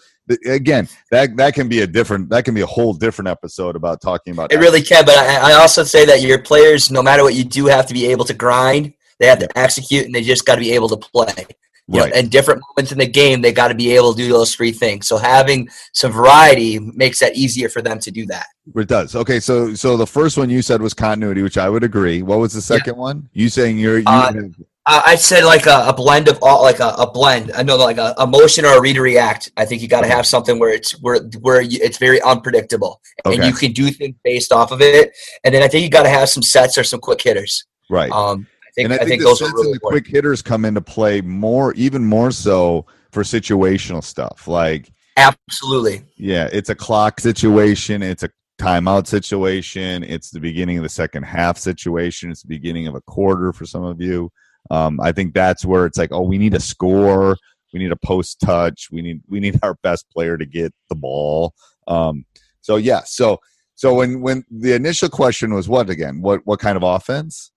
again 0.45 0.89
that 1.09 1.35
that 1.37 1.53
can 1.53 1.69
be 1.69 1.81
a 1.81 1.87
different 1.87 2.29
that 2.29 2.43
can 2.43 2.53
be 2.53 2.59
a 2.59 2.65
whole 2.65 2.93
different 2.93 3.29
episode 3.29 3.77
about 3.77 4.01
talking 4.01 4.33
about 4.33 4.51
it 4.51 4.57
really 4.57 4.81
can 4.81 5.05
but 5.05 5.17
I, 5.17 5.51
I 5.51 5.53
also 5.53 5.85
say 5.85 6.05
that 6.05 6.21
your 6.21 6.37
players 6.37 6.91
no 6.91 7.01
matter 7.01 7.23
what 7.23 7.33
you 7.33 7.45
do 7.45 7.67
have 7.67 7.85
to 7.87 7.93
be 7.93 8.07
able 8.07 8.25
to 8.25 8.33
grind 8.33 8.93
they 9.19 9.27
have 9.27 9.39
to 9.39 9.57
execute 9.57 10.05
and 10.05 10.13
they 10.13 10.21
just 10.21 10.45
got 10.45 10.55
to 10.55 10.61
be 10.61 10.73
able 10.73 10.89
to 10.89 10.97
play 10.97 11.45
you 11.87 12.01
right. 12.01 12.11
know, 12.11 12.19
and 12.19 12.29
different 12.29 12.61
moments 12.69 12.91
in 12.91 12.97
the 12.97 13.07
game, 13.07 13.41
they 13.41 13.53
got 13.53 13.69
to 13.69 13.75
be 13.75 13.95
able 13.95 14.13
to 14.13 14.17
do 14.17 14.29
those 14.29 14.53
three 14.53 14.71
things. 14.71 15.07
So 15.07 15.17
having 15.17 15.69
some 15.93 16.11
variety 16.11 16.79
makes 16.79 17.19
that 17.19 17.35
easier 17.35 17.69
for 17.69 17.81
them 17.81 17.99
to 17.99 18.11
do 18.11 18.25
that. 18.25 18.47
It 18.75 18.87
does. 18.87 19.15
Okay, 19.15 19.39
so 19.39 19.73
so 19.73 19.95
the 19.95 20.07
first 20.07 20.37
one 20.37 20.49
you 20.49 20.61
said 20.61 20.81
was 20.81 20.93
continuity, 20.93 21.41
which 21.41 21.57
I 21.57 21.69
would 21.69 21.83
agree. 21.83 22.21
What 22.23 22.39
was 22.39 22.53
the 22.53 22.61
second 22.61 22.95
yeah. 22.95 23.01
one? 23.01 23.29
You 23.33 23.49
saying 23.49 23.77
you're 23.77 23.99
you 23.99 24.05
uh, 24.07 24.51
I 24.87 25.15
said 25.15 25.43
like 25.43 25.65
a, 25.65 25.87
a, 25.89 25.93
blend 25.93 26.29
of 26.29 26.39
all, 26.41 26.63
like 26.63 26.79
a, 26.79 26.89
a 26.97 27.11
blend. 27.11 27.51
I 27.53 27.61
know 27.61 27.75
like 27.75 27.97
a, 27.97 28.13
a, 28.17 28.25
motion 28.25 28.63
or 28.63 28.77
a 28.77 28.81
read 28.81 28.97
or 28.97 29.01
react. 29.01 29.51
I 29.57 29.65
think 29.65 29.81
you 29.81 29.89
got 29.89 30.01
to 30.01 30.07
have 30.07 30.25
something 30.25 30.59
where 30.59 30.73
it's 30.73 30.91
where 31.01 31.19
where 31.41 31.59
you, 31.59 31.77
it's 31.81 31.97
very 31.97 32.21
unpredictable, 32.21 33.01
and 33.25 33.33
okay. 33.33 33.47
you 33.47 33.53
can 33.53 33.73
do 33.73 33.89
things 33.91 34.15
based 34.23 34.53
off 34.53 34.71
of 34.71 34.81
it. 34.81 35.13
And 35.43 35.53
then 35.53 35.61
I 35.61 35.67
think 35.67 35.83
you 35.83 35.89
got 35.89 36.03
to 36.03 36.09
have 36.09 36.29
some 36.29 36.41
sets 36.41 36.77
or 36.77 36.85
some 36.85 37.01
quick 37.01 37.21
hitters. 37.21 37.65
Right. 37.89 38.09
Um, 38.11 38.47
think, 38.77 38.91
and 38.91 38.93
I, 38.93 39.03
I 39.03 39.07
think, 39.07 39.21
those 39.21 39.41
are 39.41 39.51
really 39.53 39.73
the 39.73 39.79
quick 39.79 40.07
hitters 40.07 40.41
come 40.41 40.65
into 40.65 40.81
play 40.81 41.21
more, 41.21 41.73
even 41.73 42.05
more 42.05 42.31
so 42.31 42.85
for 43.11 43.23
situational 43.23 44.03
stuff. 44.03 44.47
Like 44.47 44.91
absolutely, 45.17 46.03
yeah, 46.15 46.49
it's 46.51 46.69
a 46.69 46.75
clock 46.75 47.19
situation. 47.19 48.03
It's 48.03 48.23
a 48.23 48.29
timeout 48.59 49.07
situation. 49.07 50.03
It's 50.03 50.31
the 50.31 50.39
beginning 50.39 50.77
of 50.77 50.83
the 50.83 50.89
second 50.89 51.23
half 51.23 51.57
situation. 51.57 52.31
It's 52.31 52.41
the 52.41 52.47
beginning 52.47 52.87
of 52.87 52.95
a 52.95 53.01
quarter 53.01 53.51
for 53.51 53.65
some 53.65 53.83
of 53.83 54.01
you. 54.01 54.31
Um, 54.69 54.99
I 55.01 55.11
think 55.11 55.33
that's 55.33 55.65
where 55.65 55.85
it's 55.85 55.97
like, 55.97 56.11
oh, 56.11 56.21
we 56.21 56.37
need 56.37 56.53
a 56.53 56.59
score. 56.59 57.37
We 57.73 57.79
need 57.79 57.91
a 57.91 57.97
post 57.97 58.39
touch. 58.39 58.89
We 58.91 59.01
need 59.01 59.21
we 59.27 59.39
need 59.39 59.59
our 59.63 59.75
best 59.83 60.09
player 60.11 60.37
to 60.37 60.45
get 60.45 60.73
the 60.89 60.95
ball. 60.95 61.53
Um, 61.87 62.25
so 62.61 62.75
yeah, 62.75 63.01
so 63.05 63.39
so 63.75 63.93
when 63.93 64.21
when 64.21 64.43
the 64.51 64.73
initial 64.73 65.09
question 65.09 65.53
was 65.53 65.69
what 65.69 65.89
again? 65.89 66.21
What 66.21 66.41
what 66.45 66.59
kind 66.59 66.77
of 66.77 66.83
offense? 66.83 67.51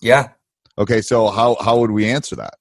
Yeah. 0.00 0.28
Okay, 0.78 1.00
so 1.00 1.28
how 1.28 1.56
how 1.60 1.78
would 1.78 1.90
we 1.90 2.08
answer 2.08 2.36
that? 2.36 2.54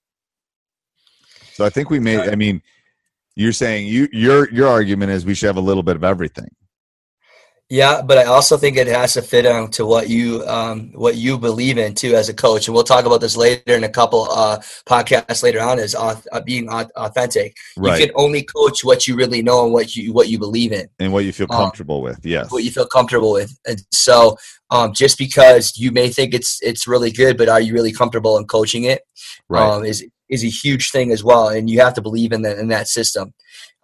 So 1.54 1.66
I 1.66 1.70
think 1.70 1.90
we 1.90 2.00
made. 2.00 2.20
I 2.20 2.36
mean, 2.36 2.62
you're 3.36 3.54
saying 3.54 3.88
you 3.88 4.08
your 4.12 4.52
your 4.52 4.68
argument 4.68 5.12
is 5.12 5.26
we 5.26 5.34
should 5.34 5.48
have 5.48 5.58
a 5.58 5.62
little 5.62 5.84
bit 5.84 5.96
of 5.96 6.04
everything. 6.04 6.50
Yeah, 7.74 8.04
but 8.04 8.20
I 8.20 8.26
also 8.26 8.56
think 8.56 8.78
it 8.78 8.86
has 8.86 9.14
to 9.14 9.24
fit 9.24 9.48
into 9.48 9.84
what 9.88 10.08
you 10.08 10.46
um, 10.46 10.92
what 10.94 11.16
you 11.16 11.40
believe 11.40 11.80
in 11.80 11.96
too 11.96 12.14
as 12.14 12.30
a 12.30 12.34
coach, 12.34 12.68
and 12.68 12.76
we'll 12.76 12.84
talk 12.84 13.06
about 13.06 13.20
this 13.20 13.36
later 13.36 13.74
in 13.74 13.84
a 13.84 13.90
couple 13.90 14.28
uh, 14.30 14.60
podcasts 14.86 15.42
later 15.42 15.60
on. 15.60 15.80
Is 15.80 15.96
uh, 15.96 16.14
being 16.46 16.70
authentic. 16.70 17.56
Right. 17.76 18.00
You 18.00 18.06
can 18.06 18.16
only 18.16 18.44
coach 18.44 18.84
what 18.84 19.08
you 19.08 19.16
really 19.16 19.42
know 19.42 19.64
and 19.64 19.74
what 19.74 19.96
you 19.96 20.14
what 20.14 20.30
you 20.30 20.38
believe 20.38 20.72
in, 20.72 20.88
and 21.00 21.12
what 21.12 21.26
you 21.26 21.34
feel 21.34 21.48
um, 21.50 21.64
comfortable 21.64 21.98
um, 21.98 22.04
with. 22.04 22.24
Yes, 22.24 22.52
what 22.52 22.64
you 22.64 22.70
feel 22.70 22.86
comfortable 22.86 23.34
with, 23.34 23.58
and 23.68 23.82
so 23.92 24.38
um, 24.70 24.94
just 24.94 25.18
because 25.18 25.76
you 25.76 25.92
may 25.92 26.10
think 26.10 26.36
it's 26.36 26.60
it's 26.62 26.86
really 26.88 27.12
good, 27.12 27.38
but 27.38 27.50
are 27.50 27.60
you 27.60 27.74
really 27.74 27.92
comfortable 27.92 28.38
in 28.38 28.46
coaching 28.46 28.84
it? 28.84 29.02
Right. 29.50 29.68
Um, 29.68 29.84
is 29.84 30.06
is 30.30 30.44
a 30.44 30.48
huge 30.48 30.92
thing 30.92 31.12
as 31.12 31.24
well, 31.24 31.50
and 31.50 31.72
you 31.72 31.80
have 31.80 31.96
to 31.96 32.04
believe 32.04 32.34
in 32.34 32.44
that 32.44 32.60
in 32.60 32.68
that 32.68 32.88
system. 32.88 33.34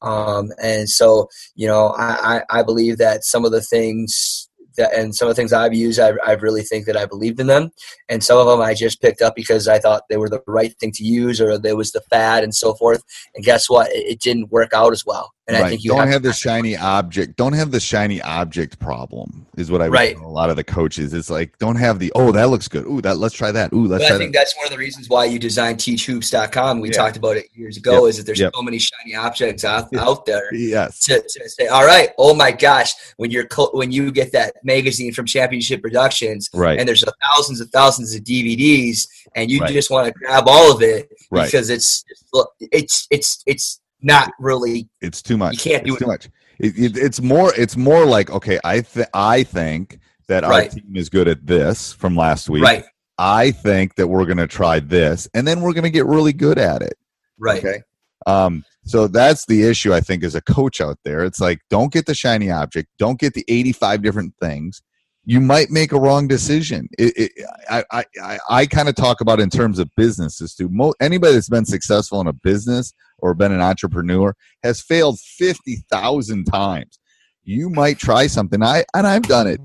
Um, 0.02 0.52
and 0.62 0.90
so, 0.90 1.30
you 1.56 1.68
know, 1.68 1.88
I, 1.98 2.42
I, 2.52 2.60
I 2.60 2.64
believe 2.64 2.98
that 2.98 3.24
some 3.24 3.46
of 3.46 3.52
the 3.52 3.62
things 3.62 4.50
that, 4.78 4.94
and 4.94 5.14
some 5.14 5.28
of 5.28 5.36
the 5.36 5.40
things 5.40 5.54
I've 5.54 5.74
used, 5.74 6.00
I, 6.00 6.14
I 6.26 6.34
really 6.34 6.64
think 6.64 6.86
that 6.86 6.98
I 6.98 7.06
believed 7.06 7.40
in 7.40 7.48
them. 7.48 7.72
And 8.08 8.24
some 8.24 8.38
of 8.38 8.48
them 8.48 8.62
I 8.62 8.74
just 8.74 9.02
picked 9.02 9.22
up 9.22 9.36
because 9.36 9.68
I 9.68 9.80
thought 9.80 10.04
they 10.10 10.18
were 10.18 10.30
the 10.30 10.42
right 10.48 10.74
thing 10.80 10.92
to 10.94 11.04
use 11.04 11.42
or 11.42 11.58
there 11.58 11.76
was 11.76 11.92
the 11.92 12.02
fad 12.02 12.44
and 12.44 12.56
so 12.56 12.74
forth. 12.74 13.04
And 13.36 13.44
guess 13.44 13.70
what? 13.70 13.92
It, 13.92 14.14
it 14.14 14.22
didn't 14.22 14.52
work 14.52 14.74
out 14.74 14.94
as 14.94 15.06
well. 15.06 15.32
And 15.50 15.58
right. 15.58 15.66
I 15.66 15.70
think 15.70 15.84
you 15.84 15.90
don't 15.90 16.02
have, 16.02 16.10
have 16.10 16.24
the 16.24 16.32
shiny 16.32 16.78
object. 16.78 17.36
Don't 17.36 17.54
have 17.54 17.72
the 17.72 17.80
shiny 17.80 18.22
object 18.22 18.78
problem 18.78 19.48
is 19.58 19.72
what 19.72 19.82
I 19.82 19.88
right. 19.88 20.16
a 20.16 20.28
lot 20.28 20.52
of 20.52 20.58
the 20.58 20.64
coaches. 20.64 21.12
It's 21.12 21.32
like 21.32 21.58
don't 21.58 21.76
have 21.76 21.98
the 21.98 22.12
oh 22.14 22.32
that 22.32 22.50
looks 22.50 22.68
good. 22.68 22.86
Ooh, 22.86 23.02
that 23.02 23.18
let's 23.18 23.34
try 23.34 23.52
that. 23.52 23.74
Ooh, 23.74 23.88
let's. 23.88 24.04
But 24.04 24.14
I 24.14 24.18
think 24.20 24.34
that. 24.34 24.42
that's 24.42 24.56
one 24.58 24.68
of 24.68 24.72
the 24.72 24.78
reasons 24.78 25.10
why 25.10 25.26
you 25.26 25.40
designed 25.40 25.80
teachhoops.com. 25.80 26.82
We 26.82 26.90
yeah. 26.90 26.94
talked 26.94 27.18
about 27.18 27.36
it 27.36 27.48
years 27.56 27.78
ago. 27.78 28.06
Yep. 28.06 28.10
Is 28.10 28.18
that 28.18 28.26
there's 28.28 28.40
yep. 28.40 28.54
so 28.56 28.62
many 28.62 28.78
shiny 28.78 29.16
objects 29.16 29.66
out, 29.66 29.92
out 29.98 30.24
there. 30.28 30.54
Yes. 30.54 31.00
To, 31.06 31.20
to, 31.20 31.50
say, 31.50 31.66
all 31.66 31.86
right, 31.86 32.10
oh 32.20 32.36
my 32.36 32.52
gosh, 32.52 32.94
when 33.18 33.32
you're 33.32 33.48
co- 33.48 33.72
when 33.74 33.92
you 33.92 34.12
get 34.12 34.32
that 34.34 34.54
magazine 34.64 35.14
from 35.14 35.26
Championship 35.26 35.82
Productions, 35.82 36.48
right, 36.54 36.78
and 36.78 36.88
there's 36.88 37.04
thousands 37.36 37.60
and 37.60 37.72
thousands 37.72 38.14
of 38.14 38.22
DVDs, 38.22 39.08
and 39.34 39.50
you 39.50 39.62
right. 39.62 39.74
just 39.74 39.90
want 39.90 40.06
to 40.06 40.14
grab 40.14 40.44
all 40.46 40.72
of 40.72 40.84
it 40.84 41.10
right. 41.32 41.46
because 41.46 41.72
it's 41.72 42.06
it's 42.72 43.08
it's 43.10 43.44
it's 43.48 43.80
not 44.02 44.32
really. 44.40 44.90
It's 45.02 45.22
too 45.22 45.38
much. 45.38 45.66
You 45.66 45.72
can't 45.72 45.86
do 45.86 45.94
it's 45.94 46.02
it. 46.02 46.06
Too 46.06 46.12
much. 46.12 46.30
It, 46.60 46.78
it, 46.78 46.98
it's 46.98 47.22
more. 47.22 47.54
It's 47.56 47.78
more 47.78 48.06
like 48.06 48.30
okay. 48.30 48.60
I 48.64 48.82
th- 48.82 49.08
I 49.14 49.44
think 49.44 50.00
that 50.28 50.44
right. 50.44 50.70
our 50.70 50.70
team 50.70 50.96
is 50.96 51.10
good 51.10 51.28
at 51.28 51.46
this 51.46 51.94
from 51.94 52.16
last 52.16 52.50
week. 52.50 52.64
Right. 52.64 52.86
I 53.18 53.52
think 53.52 53.96
that 53.96 54.08
we're 54.08 54.26
going 54.26 54.38
to 54.38 54.48
try 54.48 54.80
this, 54.80 55.28
and 55.34 55.48
then 55.48 55.62
we're 55.62 55.74
going 55.74 55.84
to 55.84 55.90
get 55.90 56.06
really 56.06 56.34
good 56.34 56.58
at 56.58 56.82
it. 56.82 56.98
Right. 57.38 57.60
Okay. 57.60 57.82
Um, 58.26 58.64
so 58.86 59.08
that's 59.08 59.46
the 59.46 59.64
issue, 59.64 59.94
I 59.94 60.02
think, 60.02 60.24
as 60.24 60.36
a 60.36 60.42
coach 60.42 60.82
out 60.82 60.98
there. 61.04 61.24
It's 61.24 61.40
like, 61.40 61.60
don't 61.70 61.92
get 61.92 62.06
the 62.06 62.16
shiny 62.16 62.50
object, 62.50 62.90
don't 62.98 63.20
get 63.20 63.34
the 63.34 63.46
85 63.48 64.02
different 64.02 64.34
things. 64.42 64.82
You 65.26 65.42
might 65.42 65.70
make 65.70 65.92
a 65.92 66.00
wrong 66.00 66.28
decision. 66.28 66.88
It, 66.98 67.14
it, 67.16 67.46
I, 67.70 67.84
I, 67.92 68.04
I, 68.24 68.40
I 68.50 68.66
kind 68.66 68.90
of 68.90 68.96
talk 68.96 69.22
about 69.22 69.40
in 69.40 69.50
terms 69.50 69.78
of 69.78 69.90
businesses 69.96 70.56
too. 70.56 70.70
Mo- 70.70 70.96
anybody 71.00 71.34
that's 71.34 71.50
been 71.50 71.66
successful 71.66 72.20
in 72.22 72.28
a 72.28 72.34
business 72.34 72.94
or 73.20 73.34
been 73.34 73.52
an 73.52 73.62
entrepreneur 73.62 74.34
has 74.64 74.82
failed 74.82 75.20
50,000 75.20 76.46
times. 76.46 77.00
You 77.44 77.70
might 77.70 78.00
try 78.00 78.28
something. 78.28 78.62
I 78.64 78.86
and 78.94 79.08
I've 79.08 79.24
done 79.24 79.48
it. 79.48 79.60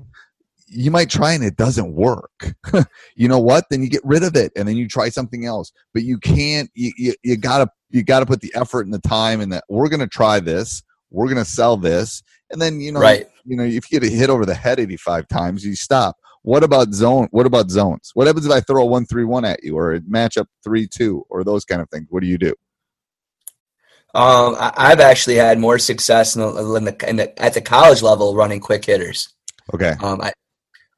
You 0.67 0.91
might 0.91 1.09
try 1.09 1.33
and 1.33 1.43
it 1.43 1.55
doesn't 1.55 1.93
work. 1.93 2.55
you 3.15 3.27
know 3.27 3.39
what? 3.39 3.65
Then 3.69 3.83
you 3.83 3.89
get 3.89 4.03
rid 4.03 4.23
of 4.23 4.35
it 4.35 4.51
and 4.55 4.67
then 4.67 4.75
you 4.75 4.87
try 4.87 5.09
something 5.09 5.45
else. 5.45 5.71
But 5.93 6.03
you 6.03 6.17
can't 6.17 6.69
you, 6.73 6.91
you, 6.97 7.13
you 7.23 7.37
gotta 7.37 7.69
you 7.91 8.03
gotta 8.03 8.25
put 8.25 8.41
the 8.41 8.51
effort 8.55 8.85
and 8.85 8.93
the 8.93 8.99
time 8.99 9.39
and 9.39 9.51
that 9.53 9.63
we're 9.69 9.89
gonna 9.89 10.07
try 10.07 10.39
this, 10.39 10.81
we're 11.15 11.29
gonna 11.29 11.45
sell 11.45 11.77
this, 11.77 12.21
and 12.51 12.61
then 12.61 12.79
you 12.79 12.91
know 12.91 12.99
right. 12.99 13.27
you 13.45 13.55
know 13.55 13.63
if 13.63 13.91
you 13.91 13.99
get 13.99 14.03
a 14.03 14.13
hit 14.13 14.29
over 14.29 14.45
the 14.45 14.53
head 14.53 14.79
85 14.79 15.27
times, 15.27 15.65
you 15.65 15.75
stop. 15.75 16.17
What 16.43 16.63
about 16.63 16.93
zone? 16.93 17.27
What 17.31 17.47
about 17.47 17.71
zones? 17.71 18.11
What 18.13 18.27
happens 18.27 18.45
if 18.45 18.51
I 18.51 18.61
throw 18.61 18.83
a 18.83 18.85
one 18.85 19.05
three 19.05 19.25
one 19.25 19.45
at 19.45 19.63
you 19.63 19.75
or 19.75 19.93
a 19.93 20.01
matchup 20.01 20.45
three 20.63 20.87
two 20.87 21.25
or 21.29 21.43
those 21.43 21.65
kind 21.65 21.81
of 21.81 21.89
things? 21.89 22.05
What 22.09 22.21
do 22.21 22.27
you 22.27 22.37
do? 22.37 22.53
Um, 24.13 24.55
I, 24.57 24.89
have 24.89 25.01
actually 25.01 25.35
had 25.35 25.59
more 25.59 25.77
success 25.77 26.37
in 26.37 26.41
the, 26.41 26.75
in 26.75 26.85
the, 26.85 27.09
in 27.09 27.15
the, 27.17 27.41
at 27.41 27.53
the 27.53 27.59
college 27.59 28.01
level 28.01 28.33
running 28.33 28.61
quick 28.61 28.85
hitters. 28.85 29.27
Okay. 29.73 29.93
Um, 30.01 30.21
I, 30.21 30.31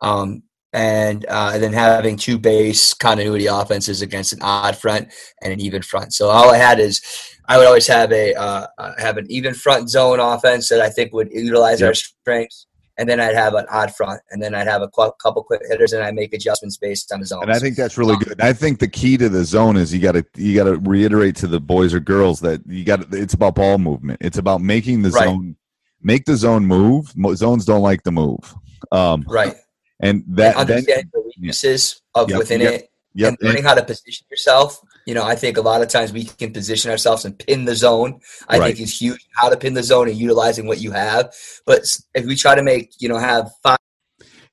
um, 0.01 0.43
and, 0.77 1.25
uh, 1.27 1.51
and 1.53 1.63
then 1.63 1.73
having 1.73 2.17
two 2.17 2.37
base 2.37 2.93
continuity 2.93 3.47
offenses 3.47 4.01
against 4.01 4.31
an 4.31 4.39
odd 4.41 4.77
front 4.77 5.11
and 5.41 5.51
an 5.51 5.59
even 5.59 5.81
front. 5.81 6.13
So 6.13 6.29
all 6.29 6.51
I 6.51 6.57
had 6.57 6.79
is 6.79 7.01
I 7.47 7.57
would 7.57 7.65
always 7.65 7.87
have 7.87 8.11
a 8.11 8.35
uh, 8.35 8.67
uh 8.77 8.93
have 8.97 9.17
an 9.17 9.25
even 9.29 9.53
front 9.53 9.89
zone 9.89 10.19
offense 10.19 10.69
that 10.69 10.81
I 10.81 10.89
think 10.89 11.13
would 11.13 11.31
utilize 11.31 11.81
yep. 11.81 11.87
our 11.87 11.93
strengths 11.93 12.67
and 12.97 13.07
then 13.07 13.19
I'd 13.19 13.35
have 13.35 13.53
an 13.53 13.65
odd 13.69 13.93
front, 13.95 14.21
and 14.31 14.41
then 14.41 14.55
I'd 14.55 14.67
have 14.67 14.81
a 14.81 14.89
couple 14.89 15.43
quick 15.43 15.61
hitters, 15.69 15.93
and 15.93 16.03
I 16.03 16.11
make 16.11 16.33
adjustments 16.33 16.77
based 16.77 17.11
on 17.11 17.19
the 17.19 17.27
zone. 17.27 17.43
And 17.43 17.51
I 17.51 17.59
think 17.59 17.75
that's 17.75 17.95
really 17.95 18.17
good. 18.17 18.41
I 18.41 18.53
think 18.53 18.79
the 18.79 18.87
key 18.87 19.17
to 19.17 19.29
the 19.29 19.45
zone 19.45 19.77
is 19.77 19.93
you 19.93 19.99
got 19.99 20.13
to 20.13 20.25
you 20.35 20.55
got 20.55 20.63
to 20.63 20.77
reiterate 20.77 21.35
to 21.37 21.47
the 21.47 21.59
boys 21.59 21.93
or 21.93 21.99
girls 21.99 22.39
that 22.39 22.61
you 22.65 22.83
got 22.83 23.13
it's 23.13 23.35
about 23.35 23.53
ball 23.53 23.77
movement. 23.77 24.19
It's 24.21 24.39
about 24.39 24.61
making 24.61 25.03
the 25.03 25.11
right. 25.11 25.25
zone 25.25 25.55
make 26.01 26.25
the 26.25 26.35
zone 26.35 26.65
move. 26.65 27.13
Zones 27.35 27.65
don't 27.65 27.83
like 27.83 28.01
the 28.01 28.11
move. 28.11 28.55
Um, 28.91 29.23
right. 29.27 29.55
And 29.99 30.23
that 30.27 30.57
and 30.57 30.69
understanding 30.69 31.09
then, 31.13 31.21
the 31.21 31.21
weaknesses 31.21 32.01
yeah. 32.15 32.21
of 32.21 32.29
yep, 32.29 32.39
within 32.39 32.61
yep, 32.61 32.73
it, 32.73 32.91
yep. 33.13 33.29
and 33.29 33.37
learning 33.41 33.63
how 33.63 33.73
to 33.73 33.83
position 33.83 34.25
yourself 34.29 34.81
you 35.07 35.13
know, 35.13 35.23
I 35.23 35.35
think 35.35 35.55
a 35.57 35.61
lot 35.61 35.81
of 35.81 35.87
times 35.87 36.11
we 36.11 36.25
can 36.25 36.51
position 36.51 36.91
ourselves 36.91 37.23
and 37.23 37.39
pin 37.39 37.63
the 37.63 37.75
zone. 37.75 38.19
I 38.49 38.59
right. 38.59 38.75
think 38.75 38.81
is 38.81 38.99
huge 38.99 39.25
how 39.31 39.47
to 39.47 39.55
pin 39.55 39.73
the 39.73 39.81
zone 39.81 40.09
and 40.09 40.17
utilizing 40.17 40.67
what 40.67 40.81
you 40.81 40.91
have. 40.91 41.33
But 41.65 41.87
if 42.13 42.25
we 42.25 42.35
try 42.35 42.55
to 42.55 42.61
make, 42.61 42.91
you 42.99 43.07
know, 43.07 43.17
have 43.17 43.49
five. 43.63 43.77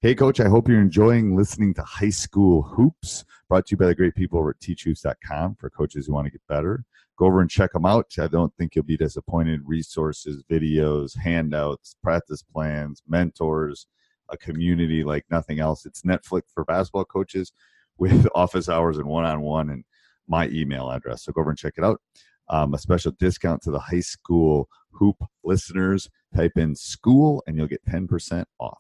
Hey, 0.00 0.14
coach, 0.14 0.38
I 0.38 0.48
hope 0.48 0.68
you're 0.68 0.80
enjoying 0.80 1.36
listening 1.36 1.74
to 1.74 1.82
High 1.82 2.10
School 2.10 2.62
Hoops, 2.62 3.24
brought 3.48 3.66
to 3.66 3.72
you 3.72 3.78
by 3.78 3.86
the 3.86 3.96
great 3.96 4.14
people 4.14 4.38
over 4.38 4.50
at 4.50 4.60
teachhoops.com 4.60 5.56
for 5.58 5.70
coaches 5.70 6.06
who 6.06 6.12
want 6.12 6.26
to 6.26 6.30
get 6.30 6.42
better. 6.48 6.84
Go 7.18 7.26
over 7.26 7.40
and 7.40 7.50
check 7.50 7.72
them 7.72 7.84
out. 7.84 8.12
I 8.20 8.28
don't 8.28 8.54
think 8.56 8.76
you'll 8.76 8.84
be 8.84 8.96
disappointed. 8.96 9.62
Resources, 9.64 10.44
videos, 10.48 11.18
handouts, 11.18 11.96
practice 12.00 12.44
plans, 12.44 13.02
mentors, 13.08 13.88
a 14.30 14.36
community 14.36 15.04
like 15.04 15.24
nothing 15.30 15.60
else. 15.60 15.86
It's 15.86 16.02
Netflix 16.02 16.42
for 16.52 16.64
basketball 16.64 17.04
coaches 17.04 17.52
with 17.98 18.26
office 18.34 18.68
hours 18.68 18.98
and 18.98 19.06
one 19.06 19.24
on 19.24 19.40
one. 19.40 19.70
And 19.70 19.84
my 20.28 20.48
email 20.48 20.90
address. 20.90 21.24
So 21.24 21.32
go 21.32 21.40
over 21.40 21.50
and 21.50 21.58
check 21.58 21.74
it 21.76 21.84
out. 21.84 22.00
Um, 22.48 22.74
a 22.74 22.78
special 22.78 23.12
discount 23.12 23.62
to 23.62 23.70
the 23.70 23.78
high 23.78 24.00
school 24.00 24.68
hoop 24.92 25.16
listeners. 25.42 26.08
Type 26.34 26.52
in 26.56 26.74
school 26.74 27.42
and 27.46 27.56
you'll 27.56 27.66
get 27.66 27.84
10% 27.86 28.44
off. 28.58 28.78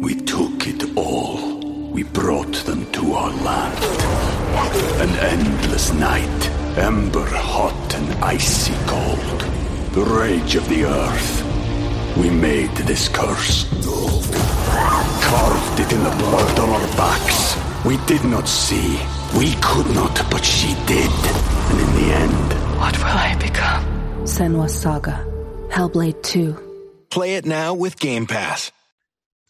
We 0.00 0.14
took 0.14 0.66
it 0.66 0.96
all. 0.96 1.60
We 1.90 2.04
brought 2.04 2.54
them 2.64 2.90
to 2.92 3.12
our 3.12 3.30
land. 3.42 3.84
An 5.00 5.10
endless 5.18 5.92
night, 5.92 6.48
ember 6.78 7.26
hot 7.26 7.94
and 7.94 8.24
icy 8.24 8.74
cold. 8.86 9.40
The 9.92 10.04
rage 10.04 10.54
of 10.54 10.68
the 10.68 10.84
earth. 10.84 11.51
We 12.16 12.30
made 12.30 12.70
this 12.76 13.08
curse. 13.08 13.64
Carved 15.22 15.80
it 15.80 15.92
in 15.92 16.02
the 16.04 16.10
blood 16.18 16.58
on 16.58 16.68
our 16.68 16.86
backs. 16.96 17.56
We 17.84 17.96
did 18.06 18.24
not 18.24 18.46
see 18.46 19.00
we 19.36 19.54
could 19.62 19.86
not, 19.94 20.14
but 20.30 20.44
she 20.44 20.74
did. 20.86 21.10
And 21.10 21.80
in 21.80 21.94
the 21.94 22.14
end, 22.14 22.78
what 22.78 22.96
will 22.98 23.06
I 23.06 23.34
become? 23.40 23.82
Senua's 24.24 24.78
Saga, 24.78 25.26
Hellblade 25.70 26.22
2. 26.22 27.06
Play 27.08 27.36
it 27.36 27.46
now 27.46 27.72
with 27.72 27.98
Game 27.98 28.26
Pass. 28.26 28.70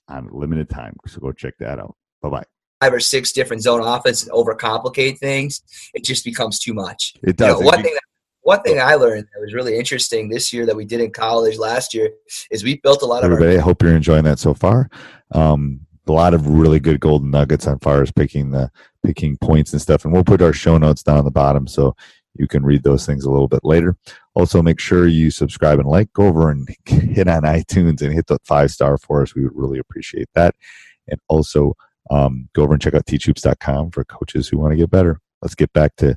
On 0.09 0.29
limited 0.31 0.71
time, 0.71 0.97
so 1.07 1.21
go 1.21 1.33
check 1.33 1.55
that 1.59 1.81
out. 1.81 1.97
Bye 2.21 2.29
bye. 2.29 2.45
Five 2.81 2.95
or 2.95 3.01
six 3.01 3.33
different 3.33 3.63
zone 3.63 3.81
offenses 3.81 4.29
overcomplicate 4.29 5.19
things. 5.19 5.63
It 5.95 6.05
just 6.05 6.25
becomes 6.25 6.61
too 6.61 6.75
much. 6.75 7.15
It 7.23 7.37
does. 7.37 7.59
You 7.59 7.65
know, 7.65 7.67
one 7.67 7.83
thing 7.83 7.95
that 7.95 8.03
one 8.43 8.63
thing 8.63 8.81
I 8.81 8.95
learned 8.95 9.27
that 9.33 9.41
was 9.41 9.55
really 9.55 9.79
interesting 9.79 10.29
this 10.29 10.53
year 10.53 10.67
that 10.67 10.77
we 10.77 10.85
did 10.85 11.01
in 11.01 11.13
college 11.13 11.59
last 11.59 11.95
year 11.95 12.11
is 12.51 12.65
we 12.65 12.79
built 12.79 13.03
a 13.03 13.07
lot 13.07 13.25
of. 13.25 13.31
Everybody, 13.31 13.57
I 13.57 13.61
hope 13.61 13.83
you're 13.83 13.97
enjoying 13.97 14.25
that 14.25 14.39
so 14.39 14.55
far. 14.55 14.91
Um, 15.33 15.81
a 16.07 16.13
lot 16.13 16.35
of 16.35 16.49
really 16.49 16.81
good 16.81 17.01
golden 17.01 17.31
nuggets 17.31 17.67
on 17.67 17.79
far 17.79 18.03
as 18.03 18.11
picking 18.11 18.51
the 18.51 18.71
picking 19.05 19.37
points 19.39 19.73
and 19.73 19.81
stuff. 19.81 20.05
And 20.05 20.13
we'll 20.13 20.25
put 20.25 20.43
our 20.43 20.53
show 20.53 20.77
notes 20.77 21.03
down 21.03 21.19
on 21.19 21.25
the 21.25 21.31
bottom 21.31 21.67
so 21.67 21.95
you 22.35 22.49
can 22.49 22.65
read 22.65 22.83
those 22.83 23.07
things 23.07 23.25
a 23.25 23.31
little 23.31 23.49
bit 23.49 23.61
later. 23.63 23.97
Also, 24.35 24.63
make 24.63 24.81
sure 24.81 25.07
you 25.07 25.31
subscribe 25.31 25.79
and 25.79 25.89
like. 25.89 26.13
Go 26.13 26.27
over 26.27 26.51
and 26.51 26.69
hit 26.87 27.29
on 27.29 27.43
iTunes 27.43 28.03
and 28.03 28.13
hit 28.13 28.27
the 28.27 28.39
five 28.45 28.71
star 28.71 28.99
for 28.99 29.23
us. 29.23 29.35
We 29.35 29.45
would 29.45 29.55
really 29.55 29.79
appreciate 29.79 30.29
that. 30.35 30.55
And 31.09 31.21
also, 31.29 31.75
um, 32.11 32.49
go 32.55 32.63
over 32.63 32.73
and 32.73 32.83
check 32.83 32.95
out 32.95 33.07
teachhoops.com 33.07 33.93
for 33.93 34.05
coaches 34.05 34.49
who 34.49 34.59
want 34.59 34.73
to 34.73 34.77
get 34.77 34.91
better. 34.91 35.21
Let's 35.41 35.55
get 35.55 35.73
back 35.73 35.97
to 35.97 36.17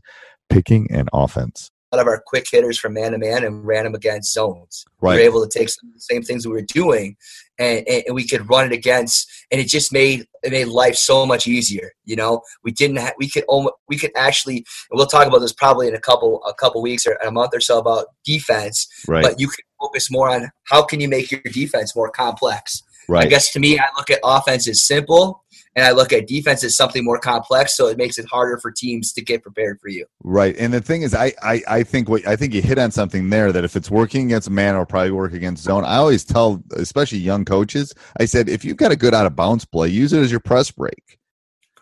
picking 0.49 0.87
and 0.91 1.09
offense. 1.13 1.71
Of 1.91 2.07
our 2.07 2.21
quick 2.25 2.45
hitters 2.51 2.77
from 2.77 2.93
man 2.93 3.11
to 3.13 3.17
man 3.17 3.43
and 3.43 3.65
ran 3.65 3.85
them 3.85 3.95
against 3.95 4.33
zones. 4.33 4.85
Right. 4.99 5.15
We 5.15 5.21
were 5.21 5.25
able 5.25 5.47
to 5.47 5.59
take 5.59 5.69
some 5.69 5.89
of 5.89 5.93
the 5.93 6.01
same 6.01 6.23
things 6.23 6.45
we 6.45 6.53
were 6.53 6.61
doing 6.61 7.15
and, 7.57 7.87
and 7.87 8.13
we 8.13 8.27
could 8.27 8.49
run 8.49 8.65
it 8.65 8.73
against, 8.73 9.29
and 9.51 9.61
it 9.61 9.67
just 9.67 9.93
made 9.93 10.25
it 10.43 10.51
made 10.51 10.67
life 10.67 10.95
so 10.95 11.25
much 11.25 11.47
easier. 11.47 11.91
You 12.03 12.15
know, 12.15 12.41
we 12.63 12.71
didn't 12.71 12.97
have, 12.97 13.13
we 13.17 13.29
could 13.29 13.45
almost, 13.47 13.75
we 13.87 13.97
could 13.97 14.11
actually, 14.15 14.57
and 14.57 14.97
we'll 14.97 15.05
talk 15.05 15.27
about 15.27 15.39
this 15.39 15.53
probably 15.53 15.87
in 15.87 15.95
a 15.95 15.99
couple 15.99 16.43
a 16.43 16.53
couple 16.53 16.81
weeks 16.81 17.05
or 17.05 17.13
a 17.25 17.31
month 17.31 17.51
or 17.53 17.61
so 17.61 17.79
about 17.79 18.07
defense. 18.25 18.87
Right. 19.07 19.23
But 19.23 19.39
you 19.39 19.47
can 19.47 19.63
focus 19.79 20.11
more 20.11 20.29
on 20.29 20.49
how 20.65 20.83
can 20.83 20.99
you 20.99 21.07
make 21.07 21.31
your 21.31 21.41
defense 21.51 21.95
more 21.95 22.09
complex. 22.09 22.83
Right. 23.07 23.25
I 23.25 23.29
guess 23.29 23.53
to 23.53 23.59
me, 23.59 23.77
I 23.79 23.85
look 23.95 24.09
at 24.09 24.19
offense 24.23 24.67
as 24.67 24.83
simple, 24.83 25.43
and 25.75 25.85
I 25.85 25.91
look 25.91 26.13
at 26.13 26.27
defense 26.27 26.63
as 26.63 26.75
something 26.77 27.03
more 27.03 27.19
complex. 27.19 27.75
So 27.75 27.87
it 27.87 27.97
makes 27.97 28.17
it 28.17 28.25
harder 28.29 28.57
for 28.61 28.71
teams 28.71 29.11
to 29.13 29.21
get 29.23 29.43
prepared 29.43 29.77
for 29.81 29.89
you. 29.89 30.05
Right. 30.23 30.55
And 30.57 30.73
the 30.73 30.81
thing 30.81 31.01
is, 31.01 31.13
I, 31.13 31.33
I, 31.43 31.61
I 31.67 31.83
think 31.83 32.07
what 32.09 32.25
I 32.27 32.35
think 32.35 32.53
you 32.53 32.61
hit 32.61 32.77
on 32.77 32.91
something 32.91 33.29
there 33.29 33.51
that 33.51 33.63
if 33.63 33.75
it's 33.75 33.91
working 33.91 34.25
against 34.27 34.49
man, 34.49 34.73
it'll 34.75 34.85
probably 34.85 35.11
work 35.11 35.33
against 35.33 35.63
zone. 35.63 35.83
I 35.83 35.97
always 35.97 36.23
tell, 36.23 36.63
especially 36.75 37.17
young 37.19 37.43
coaches, 37.45 37.93
I 38.19 38.25
said, 38.25 38.47
if 38.49 38.63
you've 38.63 38.77
got 38.77 38.91
a 38.91 38.95
good 38.95 39.13
out 39.13 39.25
of 39.25 39.35
bounds 39.35 39.65
play, 39.65 39.89
use 39.89 40.13
it 40.13 40.19
as 40.21 40.31
your 40.31 40.39
press 40.39 40.71
break. 40.71 41.19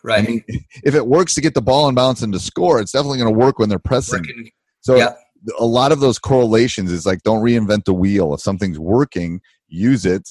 Right. 0.02 0.22
I 0.24 0.26
mean, 0.26 0.44
if 0.84 0.94
it 0.94 1.06
works 1.06 1.34
to 1.36 1.40
get 1.40 1.54
the 1.54 1.62
ball 1.62 1.88
in 1.88 1.94
bounce 1.94 2.20
and 2.22 2.32
to 2.34 2.38
score, 2.40 2.80
it's 2.80 2.92
definitely 2.92 3.18
going 3.18 3.32
to 3.32 3.38
work 3.38 3.58
when 3.58 3.68
they're 3.68 3.78
pressing. 3.78 4.20
Working- 4.20 4.50
So 4.80 4.96
Yeah. 4.96 5.14
a 5.58 5.64
lot 5.64 5.92
of 5.92 6.00
those 6.00 6.18
correlations 6.18 6.90
is 6.92 7.06
like 7.06 7.22
don't 7.22 7.42
reinvent 7.42 7.84
the 7.84 7.94
wheel. 7.94 8.34
If 8.34 8.40
something's 8.40 8.78
working, 8.78 9.40
use 9.68 10.04
it. 10.04 10.28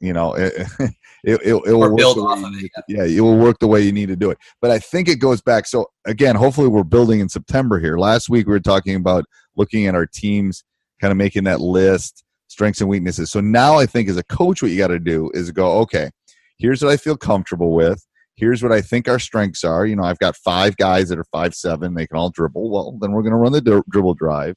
You 0.00 0.12
know, 0.12 0.34
it, 0.34 0.52
it, 1.26 1.40
it, 1.42 1.54
it 1.66 1.72
will 1.72 1.80
work 1.80 1.96
build 1.96 2.16
the 2.16 2.22
way 2.22 2.28
off 2.30 2.38
you 2.38 2.46
of 2.46 2.52
it, 2.54 2.56
need- 2.62 2.70
Yeah, 2.88 3.04
it 3.04 3.20
will 3.20 3.36
work 3.36 3.58
the 3.58 3.66
way 3.66 3.82
you 3.82 3.92
need 3.92 4.06
to 4.08 4.16
do 4.16 4.30
it. 4.30 4.38
But 4.62 4.70
I 4.70 4.78
think 4.78 5.08
it 5.08 5.16
goes 5.16 5.42
back. 5.42 5.66
So 5.66 5.86
again, 6.06 6.36
hopefully 6.36 6.68
we're 6.68 6.84
building 6.84 7.20
in 7.20 7.28
September 7.28 7.78
here. 7.80 7.98
Last 7.98 8.28
week 8.28 8.46
we 8.46 8.52
were 8.52 8.60
talking 8.60 8.94
about 8.94 9.24
looking 9.56 9.86
at 9.86 9.94
our 9.94 10.06
teams, 10.06 10.64
kind 11.00 11.10
of 11.10 11.18
making 11.18 11.44
that 11.44 11.60
list, 11.60 12.24
strengths 12.46 12.80
and 12.80 12.88
weaknesses. 12.88 13.30
So 13.30 13.40
now 13.40 13.76
I 13.76 13.86
think 13.86 14.08
as 14.08 14.16
a 14.16 14.22
coach, 14.24 14.62
what 14.62 14.70
you 14.70 14.78
got 14.78 14.88
to 14.88 15.00
do 15.00 15.30
is 15.34 15.50
go, 15.50 15.78
okay, 15.80 16.10
here's 16.58 16.82
what 16.82 16.92
I 16.92 16.96
feel 16.96 17.16
comfortable 17.16 17.72
with. 17.72 18.06
Here's 18.36 18.62
what 18.62 18.70
I 18.70 18.80
think 18.80 19.08
our 19.08 19.18
strengths 19.18 19.64
are. 19.64 19.84
You 19.84 19.96
know, 19.96 20.04
I've 20.04 20.18
got 20.18 20.36
five 20.36 20.76
guys 20.76 21.08
that 21.08 21.18
are 21.18 21.24
five 21.32 21.54
seven. 21.54 21.94
They 21.94 22.06
can 22.06 22.18
all 22.18 22.30
dribble. 22.30 22.70
Well, 22.70 22.98
then 23.00 23.12
we're 23.12 23.22
going 23.22 23.32
to 23.32 23.38
run 23.38 23.52
the 23.52 23.82
dribble 23.90 24.14
drive. 24.14 24.54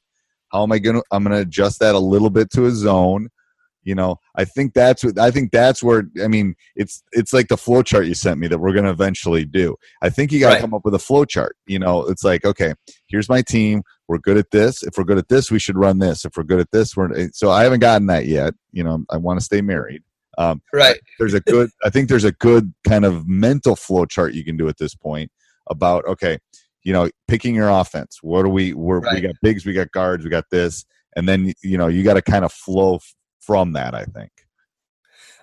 How 0.52 0.62
am 0.62 0.70
I 0.72 0.78
going 0.78 0.96
to? 0.96 1.02
I'm 1.10 1.24
going 1.24 1.34
to 1.34 1.42
adjust 1.42 1.80
that 1.80 1.94
a 1.94 1.98
little 1.98 2.28
bit 2.30 2.50
to 2.52 2.66
a 2.66 2.70
zone. 2.70 3.28
You 3.90 3.96
know, 3.96 4.18
I 4.36 4.44
think 4.44 4.72
that's 4.72 5.02
what 5.02 5.18
I 5.18 5.32
think 5.32 5.50
that's 5.50 5.82
where 5.82 6.04
I 6.22 6.28
mean 6.28 6.54
it's 6.76 7.02
it's 7.10 7.32
like 7.32 7.48
the 7.48 7.56
flow 7.56 7.82
chart 7.82 8.06
you 8.06 8.14
sent 8.14 8.38
me 8.38 8.46
that 8.46 8.60
we're 8.60 8.72
going 8.72 8.84
to 8.84 8.90
eventually 8.92 9.44
do. 9.44 9.74
I 10.00 10.10
think 10.10 10.30
you 10.30 10.38
got 10.38 10.50
to 10.50 10.54
Right. 10.54 10.60
come 10.60 10.74
up 10.74 10.82
with 10.84 10.94
a 10.94 10.98
flow 11.00 11.24
chart. 11.24 11.56
You 11.66 11.80
know, 11.80 12.04
it's 12.06 12.22
like 12.22 12.44
okay, 12.44 12.72
here's 13.08 13.28
my 13.28 13.42
team. 13.42 13.82
We're 14.06 14.18
good 14.18 14.36
at 14.36 14.52
this. 14.52 14.84
If 14.84 14.96
we're 14.96 15.02
good 15.10 15.18
at 15.18 15.28
this, 15.28 15.50
we 15.50 15.58
should 15.58 15.76
run 15.76 15.98
this. 15.98 16.24
If 16.24 16.36
we're 16.36 16.44
good 16.44 16.60
at 16.60 16.70
this, 16.70 16.96
we're 16.96 17.30
so 17.32 17.50
I 17.50 17.64
haven't 17.64 17.80
gotten 17.80 18.06
that 18.06 18.26
yet. 18.26 18.54
You 18.70 18.84
know, 18.84 19.04
I 19.10 19.16
want 19.16 19.40
to 19.40 19.44
stay 19.44 19.60
married. 19.60 20.02
Um, 20.38 20.62
Right. 20.72 21.00
there's 21.18 21.34
a 21.34 21.40
good 21.40 21.68
i 21.84 21.90
think 21.90 22.08
there's 22.08 22.22
a 22.24 22.30
good 22.32 22.72
kind 22.86 23.04
of 23.04 23.26
mental 23.28 23.74
flow 23.74 24.06
chart 24.06 24.32
you 24.32 24.44
can 24.44 24.56
do 24.56 24.68
at 24.68 24.78
this 24.78 24.94
point 24.94 25.30
about 25.68 26.04
okay 26.06 26.38
you 26.84 26.92
know 26.92 27.10
picking 27.26 27.54
your 27.56 27.68
offense 27.68 28.20
what 28.22 28.44
do 28.44 28.48
we 28.48 28.72
we're, 28.72 29.00
we 29.12 29.20
got 29.20 29.34
bigs 29.42 29.66
we 29.66 29.72
got 29.72 29.90
guards 29.90 30.22
we 30.24 30.30
got 30.30 30.44
this 30.52 30.84
and 31.16 31.28
then 31.28 31.52
you 31.62 31.76
know 31.76 31.88
you 31.88 32.04
got 32.04 32.14
to 32.14 32.22
kind 32.22 32.44
of 32.44 32.52
flow 32.52 33.00
from 33.40 33.72
that 33.72 33.94
i 33.94 34.04
think 34.04 34.30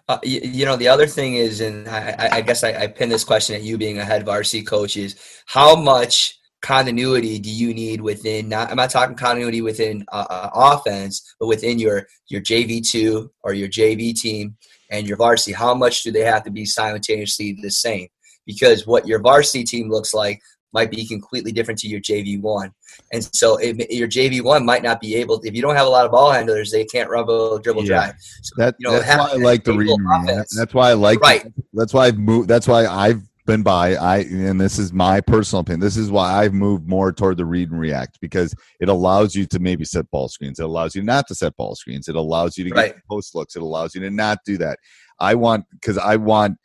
Uh, 0.10 0.20
you, 0.24 0.40
you 0.42 0.66
know, 0.66 0.78
the 0.78 0.88
other 0.88 1.06
thing 1.06 1.36
is, 1.36 1.60
and 1.60 1.88
I, 1.90 2.30
I- 2.38 2.42
guess 2.42 2.64
I, 2.64 2.72
I 2.84 2.88
pin 2.88 3.10
this 3.10 3.26
question 3.26 3.56
at 3.56 3.64
you 3.64 3.78
being 3.78 4.00
a 4.00 4.06
head 4.06 4.26
varsity 4.26 4.64
coach 4.64 4.96
is 4.96 5.16
how 5.48 5.76
much 5.76 6.40
continuity 6.62 7.40
do 7.40 7.50
you 7.52 7.74
need 7.74 8.00
within? 8.00 8.48
Not, 8.48 8.70
I'm 8.72 8.78
not 8.78 8.90
talking 8.90 9.18
continuity 9.18 9.62
within 9.62 10.06
uh, 10.14 10.26
uh, 10.30 10.50
offense, 10.54 11.36
but 11.40 11.48
within 11.48 11.78
your 11.78 12.08
your 12.30 12.42
JV 12.42 12.82
two 12.90 13.32
or 13.44 13.52
your 13.54 13.68
JV 13.68 14.14
team 14.16 14.56
and 14.92 15.06
your 15.08 15.18
varsity. 15.18 15.52
How 15.52 15.74
much 15.74 16.04
do 16.04 16.12
they 16.12 16.24
have 16.24 16.44
to 16.46 16.52
be 16.52 16.66
simultaneously 16.66 17.58
the 17.62 17.70
same? 17.70 18.08
Because 18.46 18.88
what 18.88 19.08
your 19.08 19.20
varsity 19.20 19.66
team 19.66 19.90
looks 19.90 20.14
like 20.14 20.40
might 20.74 20.92
be 20.92 21.06
completely 21.08 21.52
different 21.52 21.80
to 21.80 21.88
your 21.88 22.00
JV 22.02 22.40
one, 22.42 22.72
and 23.14 23.24
so 23.36 23.58
it, 23.58 23.90
your 23.92 24.08
JV 24.08 24.42
one 24.42 24.66
might 24.66 24.84
not 24.84 25.00
be 25.00 25.16
able. 25.16 25.40
to, 25.40 25.48
If 25.48 25.56
you 25.56 25.62
don't 25.62 25.76
have 25.76 25.88
a 25.88 25.90
lot 25.90 26.06
of 26.06 26.12
ball 26.12 26.32
handlers, 26.32 26.72
they 26.72 26.84
can't 26.86 27.10
run 27.10 27.24
a 27.30 27.60
dribble 27.60 27.84
Yeah. 27.84 27.88
drive. 27.96 28.14
So, 28.44 28.54
that, 28.58 28.76
you 28.80 28.88
know, 28.88 28.94
that's 28.96 29.06
have 29.06 29.20
why 29.20 29.26
i 29.32 29.38
that 29.38 29.40
like 29.44 29.64
the 29.64 29.74
read 29.74 29.90
and 29.90 30.10
react. 30.10 30.30
offense. 30.30 30.56
that's 30.58 30.74
why 30.74 30.90
i 30.90 30.94
like 30.94 31.20
Right. 31.22 31.46
that's 31.74 31.94
why 31.94 32.08
i've 32.08 32.18
moved 32.18 32.48
that's 32.50 32.68
why 32.68 32.86
i've 32.86 33.22
been 33.46 33.64
by 33.64 33.96
i 33.96 34.18
and 34.18 34.60
this 34.60 34.78
is 34.78 34.92
my 34.92 35.22
personal 35.22 35.62
opinion 35.62 35.80
this 35.80 35.96
is 35.96 36.12
why 36.12 36.34
i've 36.34 36.54
moved 36.54 36.86
more 36.88 37.14
toward 37.14 37.38
the 37.38 37.46
read 37.46 37.72
and 37.72 37.80
react 37.80 38.20
because 38.20 38.54
it 38.82 38.90
allows 38.90 39.36
you 39.36 39.46
to 39.46 39.60
maybe 39.60 39.86
set 39.86 40.10
ball 40.12 40.28
screens 40.28 40.60
it 40.60 40.64
allows 40.66 40.96
you 40.96 41.02
not 41.02 41.26
to 41.28 41.34
set 41.36 41.56
ball 41.56 41.74
screens 41.74 42.10
it 42.10 42.16
allows 42.18 42.58
you 42.58 42.66
to 42.66 42.72
Right. 42.76 42.94
get 42.94 43.02
post 43.10 43.34
looks 43.36 43.56
it 43.56 43.62
allows 43.62 43.96
you 43.96 44.02
to 44.02 44.10
not 44.10 44.40
do 44.46 44.58
that 44.58 44.80
i 45.22 45.34
want 45.34 45.64
because 45.72 45.98
i 45.98 46.18
want 46.18 46.58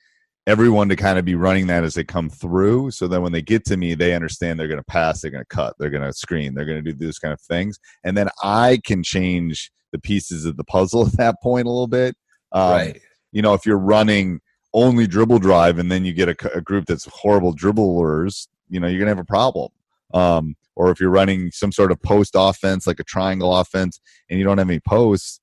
everyone 0.47 0.89
to 0.89 0.97
kind 0.97 1.19
of 1.19 1.25
be 1.25 1.35
running 1.37 1.69
that 1.69 1.85
as 1.85 1.95
they 1.95 2.03
come 2.03 2.29
through 2.29 2.91
so 2.91 3.07
that 3.07 3.21
when 3.21 3.31
they 3.31 3.43
get 3.43 3.65
to 3.65 3.77
me 3.77 3.95
they 3.95 4.13
understand 4.13 4.59
they're 4.59 4.67
going 4.67 4.77
to 4.77 4.85
pass 4.85 5.21
they're 5.21 5.31
going 5.31 5.45
to 5.45 5.55
cut 5.55 5.75
they're 5.79 5.89
going 5.89 6.03
to 6.03 6.13
screen 6.13 6.53
they're 6.53 6.65
going 6.65 6.83
to 6.83 6.93
do 6.93 7.07
those 7.07 7.19
kind 7.19 7.33
of 7.33 7.41
things 7.43 7.79
and 8.03 8.17
then 8.17 8.29
i 8.43 8.81
can 8.85 9.05
change 9.05 9.71
the 9.93 10.01
pieces 10.01 10.45
of 10.45 10.57
the 10.57 10.65
puzzle 10.65 11.07
at 11.07 11.13
that 11.17 11.37
point 11.43 11.67
a 11.67 11.71
little 11.71 11.87
bit 11.87 12.17
um, 12.53 12.71
right. 12.71 13.01
you 13.33 13.43
know, 13.43 13.55
if 13.55 13.67
you're 13.67 13.79
running 13.79 14.41
only 14.75 15.07
dribble 15.07 15.39
drive 15.39 15.79
and 15.79 15.91
then 15.91 16.05
you 16.05 16.13
get 16.13 16.29
a 16.29 16.61
group 16.63 16.87
that's 16.87 17.07
horrible 17.13 17.55
dribblers, 17.55 18.49
you 18.69 18.81
know, 18.81 18.87
you're 18.87 18.99
gonna 18.99 19.11
have 19.11 19.19
a 19.19 19.25
problem. 19.25 19.71
Um, 20.15 20.55
or 20.77 20.91
if 20.91 21.01
you're 21.01 21.11
running 21.11 21.51
some 21.51 21.73
sort 21.73 21.93
of 21.93 22.01
post 22.03 22.33
offense, 22.35 22.87
like 22.87 23.01
a 23.01 23.05
triangle 23.05 23.55
offense, 23.55 24.01
and 24.31 24.39
you 24.39 24.45
don't 24.45 24.59
have 24.59 24.69
any 24.69 24.81
posts, 24.81 25.41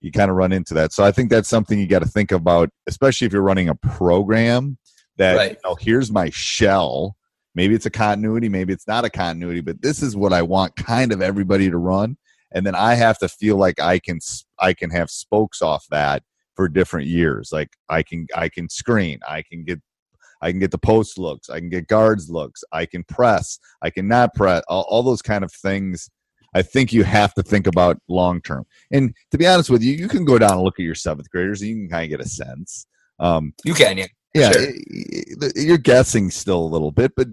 you 0.00 0.10
kind 0.12 0.30
of 0.30 0.36
run 0.36 0.52
into 0.52 0.74
that. 0.74 0.92
So 0.92 1.04
I 1.04 1.12
think 1.12 1.30
that's 1.30 1.48
something 1.48 1.78
you 1.78 1.86
got 1.86 2.00
to 2.02 2.08
think 2.08 2.32
about, 2.32 2.70
especially 2.86 3.26
if 3.26 3.32
you're 3.32 3.42
running 3.42 3.68
a 3.68 3.74
program 3.74 4.78
that, 5.16 5.36
Right. 5.36 5.50
you 5.52 5.56
know, 5.64 5.76
here's 5.78 6.10
my 6.10 6.30
shell. 6.30 7.16
Maybe 7.54 7.74
it's 7.74 7.86
a 7.86 7.90
continuity, 7.90 8.48
maybe 8.48 8.72
it's 8.72 8.86
not 8.86 9.04
a 9.04 9.10
continuity, 9.10 9.60
but 9.60 9.82
this 9.82 10.02
is 10.02 10.16
what 10.16 10.32
I 10.32 10.42
want 10.42 10.76
kind 10.76 11.12
of 11.12 11.20
everybody 11.20 11.68
to 11.68 11.76
run. 11.78 12.16
And 12.52 12.64
then 12.66 12.74
I 12.74 12.94
have 12.94 13.18
to 13.18 13.28
feel 13.28 13.56
like 13.56 13.80
I 13.80 13.98
can 13.98 14.18
I 14.58 14.72
can 14.72 14.90
have 14.90 15.10
spokes 15.10 15.60
off 15.62 15.84
that 15.90 16.22
for 16.56 16.68
different 16.68 17.06
years. 17.08 17.50
Like 17.52 17.70
I 17.88 18.02
can 18.02 18.26
I 18.34 18.48
can 18.48 18.68
screen, 18.68 19.18
I 19.28 19.42
can 19.42 19.64
get 19.64 19.80
I 20.42 20.50
can 20.50 20.58
get 20.60 20.70
the 20.70 20.78
post 20.78 21.18
looks, 21.18 21.50
I 21.50 21.58
can 21.58 21.68
get 21.68 21.86
guards 21.86 22.30
looks, 22.30 22.64
I 22.72 22.86
can 22.86 23.04
press, 23.04 23.58
I 23.82 23.90
can 23.90 24.08
not 24.08 24.34
press, 24.34 24.62
all, 24.68 24.86
all 24.88 25.02
those 25.02 25.22
kind 25.22 25.44
of 25.44 25.52
things. 25.52 26.08
I 26.54 26.62
think 26.62 26.92
you 26.92 27.04
have 27.04 27.32
to 27.34 27.42
think 27.42 27.66
about 27.66 28.00
long 28.08 28.40
term. 28.42 28.66
And 28.90 29.14
to 29.30 29.38
be 29.38 29.46
honest 29.46 29.70
with 29.70 29.82
you, 29.82 29.92
you 29.92 30.08
can 30.08 30.24
go 30.24 30.38
down 30.38 30.52
and 30.52 30.62
look 30.62 30.78
at 30.80 30.84
your 30.84 30.94
seventh 30.94 31.30
graders, 31.30 31.60
and 31.62 31.70
you 31.70 31.76
can 31.76 31.88
kind 31.88 32.04
of 32.04 32.10
get 32.18 32.26
a 32.26 32.28
sense. 32.28 32.86
Um, 33.18 33.52
You 33.64 33.74
can, 33.74 33.98
yeah. 33.98 34.06
yeah, 34.34 34.52
Sure. 34.52 34.70
you're 35.56 35.78
guessing 35.78 36.30
still 36.30 36.60
a 36.62 36.72
little 36.74 36.90
bit, 36.90 37.12
but 37.16 37.28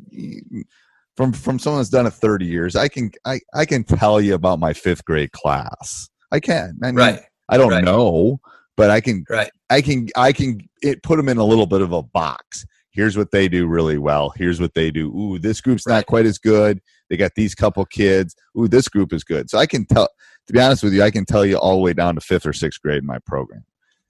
from 1.16 1.34
from 1.34 1.58
someone 1.60 1.80
that's 1.80 1.90
done 1.90 2.06
it 2.06 2.14
30 2.14 2.46
years, 2.46 2.76
I 2.76 2.88
can 2.88 3.12
I 3.26 3.40
I 3.54 3.66
can 3.66 3.84
tell 3.84 4.22
you 4.22 4.36
about 4.36 4.60
my 4.60 4.74
fifth 4.74 5.04
grade 5.06 5.32
class. 5.32 6.10
I 6.32 6.40
can. 6.40 6.78
I 6.84 6.88
mean, 6.88 6.96
Right. 6.96 7.22
I 7.50 7.58
don't 7.58 7.72
Right. 7.72 7.84
know, 7.84 8.40
but 8.76 8.90
I 8.92 9.02
can 9.02 9.26
Right. 9.30 9.50
I 9.70 9.82
can 9.82 10.10
I 10.16 10.32
can 10.34 10.60
it 10.82 11.02
put 11.04 11.18
them 11.18 11.30
in 11.30 11.38
a 11.38 11.44
little 11.44 11.66
bit 11.66 11.82
of 11.82 11.92
a 11.92 12.04
box. 12.04 12.66
Here's 12.98 13.16
what 13.16 13.30
they 13.30 13.48
do 13.48 13.68
really 13.68 14.00
well. 14.00 14.34
Here's 14.36 14.60
what 14.60 14.74
they 14.74 14.90
do. 14.90 15.16
Ooh, 15.16 15.38
this 15.38 15.62
group's 15.62 15.86
not 15.86 16.08
quite 16.08 16.26
as 16.26 16.40
good. 16.40 16.82
They 17.12 17.16
got 17.16 17.36
these 17.36 17.54
couple 17.54 17.86
kids. 17.86 18.36
Ooh, 18.58 18.68
this 18.68 18.90
group 18.90 19.14
is 19.14 19.24
good. 19.24 19.52
So 19.52 19.60
I 19.60 19.68
can 19.68 19.86
tell. 19.86 20.10
To 20.48 20.54
be 20.54 20.60
honest 20.60 20.82
with 20.82 20.94
you, 20.94 21.04
I 21.04 21.12
can 21.12 21.26
tell 21.26 21.46
you 21.46 21.58
all 21.58 21.76
the 21.76 21.82
way 21.82 21.94
down 21.94 22.16
to 22.16 22.22
fifth 22.22 22.46
or 22.46 22.54
sixth 22.54 22.82
grade 22.82 23.00
in 23.00 23.06
my 23.06 23.20
program. 23.20 23.66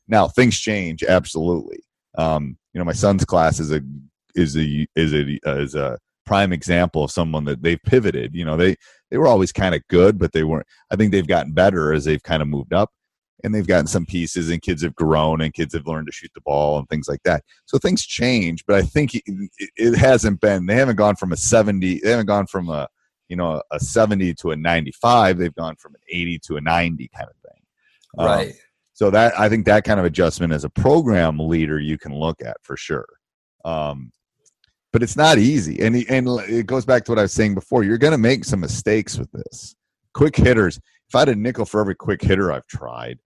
Now 0.08 0.30
things 0.30 0.58
change 0.58 1.04
absolutely. 1.04 1.84
Um, 2.18 2.58
you 2.74 2.80
know, 2.80 2.86
my 2.86 2.94
son's 2.94 3.26
class 3.26 3.60
is 3.60 3.74
a 3.74 3.82
is 4.36 4.56
a 4.56 4.88
is 4.96 5.14
a 5.14 5.38
is 5.44 5.76
a 5.76 5.98
prime 6.26 6.54
example 6.54 7.04
of 7.04 7.12
someone 7.12 7.44
that 7.46 7.64
they've 7.64 7.84
pivoted. 7.84 8.36
You 8.36 8.46
know, 8.46 8.56
they 8.56 8.78
they 9.12 9.18
were 9.18 9.28
always 9.28 9.52
kind 9.52 9.76
of 9.76 9.82
good, 9.90 10.18
but 10.18 10.32
they 10.32 10.44
weren't. 10.44 10.68
I 10.92 10.96
think 10.96 11.12
they've 11.12 11.28
gotten 11.28 11.52
better 11.52 11.92
as 11.92 12.06
they've 12.06 12.24
kind 12.24 12.42
of 12.42 12.48
moved 12.48 12.72
up, 12.72 12.92
and 13.44 13.54
they've 13.54 13.68
gotten 13.68 13.88
some 13.88 14.06
pieces, 14.06 14.50
and 14.50 14.62
kids 14.62 14.82
have 14.84 14.96
grown, 14.96 15.42
and 15.42 15.54
kids 15.54 15.74
have 15.74 15.88
learned 15.88 16.08
to 16.08 16.12
shoot 16.12 16.32
the 16.34 16.42
ball 16.42 16.80
and 16.80 16.90
things 16.90 17.08
like 17.08 17.22
that. 17.24 17.44
So 17.66 17.78
things 17.78 18.06
change, 18.06 18.66
but 18.66 18.76
I 18.76 18.82
think 18.82 19.12
it, 19.16 19.98
hasn't 19.98 20.42
been. 20.42 20.66
They 20.66 20.76
haven't 20.76 20.96
gone 20.96 21.16
from 21.16 21.32
a 21.32 21.38
seventy. 21.38 22.00
They 22.00 22.12
haven't 22.12 22.26
gone 22.26 22.48
from 22.48 22.70
a 22.70 22.88
you 23.30 23.36
know 23.36 23.62
a 23.72 23.80
seventy 23.80 24.34
to 24.36 24.52
a 24.52 24.56
ninety-five. 24.56 25.38
They've 25.38 25.54
gone 25.54 25.76
from 25.76 25.96
an 25.96 26.02
eighty 26.10 26.40
to 26.48 26.58
a 26.58 26.62
ninety 26.62 27.10
kind 27.16 27.30
of 27.30 27.36
thing. 27.52 27.62
Um, 28.18 28.26
Right. 28.26 28.54
so 28.94 29.12
that 29.12 29.40
I 29.40 29.50
think 29.50 29.66
that 29.66 29.84
kind 29.84 30.00
of 30.00 30.06
adjustment 30.06 30.54
as 30.54 30.64
a 30.64 30.70
program 30.70 31.38
leader 31.40 31.80
you 31.80 31.98
can 31.98 32.14
look 32.14 32.42
at 32.42 32.58
for 32.64 32.76
sure. 32.76 33.06
Um, 33.66 34.12
but 34.94 35.04
it's 35.04 35.18
not 35.18 35.38
easy, 35.38 35.80
and 35.82 35.96
and 36.10 36.28
it 36.50 36.66
goes 36.66 36.86
back 36.86 37.06
to 37.06 37.12
what 37.12 37.20
I 37.20 37.24
was 37.24 37.34
saying 37.34 37.54
before. 37.54 37.84
You're 37.84 37.98
going 38.00 38.14
to 38.14 38.18
make 38.18 38.46
some 38.46 38.62
mistakes 38.62 39.18
with 39.18 39.32
this. 39.32 39.76
Quick 40.14 40.36
hitters. 40.36 40.78
If 41.10 41.16
I 41.16 41.20
had 41.20 41.30
a 41.30 41.36
nickel 41.36 41.66
for 41.66 41.80
every 41.80 41.96
quick 41.96 42.22
hitter 42.22 42.52
I've 42.52 42.66
tried, 42.68 43.20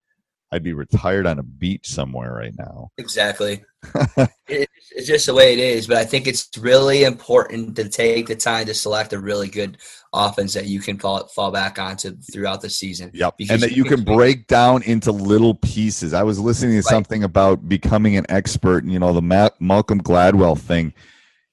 I'd 0.51 0.63
be 0.63 0.73
retired 0.73 1.25
on 1.27 1.39
a 1.39 1.43
beach 1.43 1.87
somewhere 1.87 2.33
right 2.33 2.53
now. 2.57 2.91
Exactly. 2.97 3.63
it, 4.47 4.69
it's 4.91 5.07
just 5.07 5.25
the 5.25 5.33
way 5.33 5.53
it 5.53 5.59
is, 5.59 5.87
but 5.87 5.97
I 5.97 6.03
think 6.03 6.27
it's 6.27 6.49
really 6.57 7.03
important 7.03 7.75
to 7.77 7.87
take 7.87 8.27
the 8.27 8.35
time 8.35 8.65
to 8.65 8.73
select 8.73 9.13
a 9.13 9.19
really 9.19 9.47
good 9.47 9.77
offense 10.13 10.53
that 10.53 10.65
you 10.65 10.81
can 10.81 10.99
fall 10.99 11.27
fall 11.27 11.51
back 11.51 11.79
onto 11.79 12.17
throughout 12.17 12.61
the 12.61 12.69
season. 12.69 13.11
Yep, 13.13 13.35
and 13.49 13.61
that 13.61 13.71
you 13.71 13.85
can 13.85 14.03
break 14.03 14.47
down 14.47 14.83
into 14.83 15.11
little 15.11 15.55
pieces. 15.55 16.13
I 16.13 16.23
was 16.23 16.37
listening 16.37 16.71
to 16.71 16.77
right. 16.77 16.83
something 16.85 17.23
about 17.23 17.69
becoming 17.69 18.17
an 18.17 18.25
expert, 18.27 18.83
and 18.83 18.91
you 18.91 18.99
know 18.99 19.13
the 19.13 19.21
Ma- 19.21 19.49
Malcolm 19.59 20.01
Gladwell 20.01 20.59
thing 20.59 20.93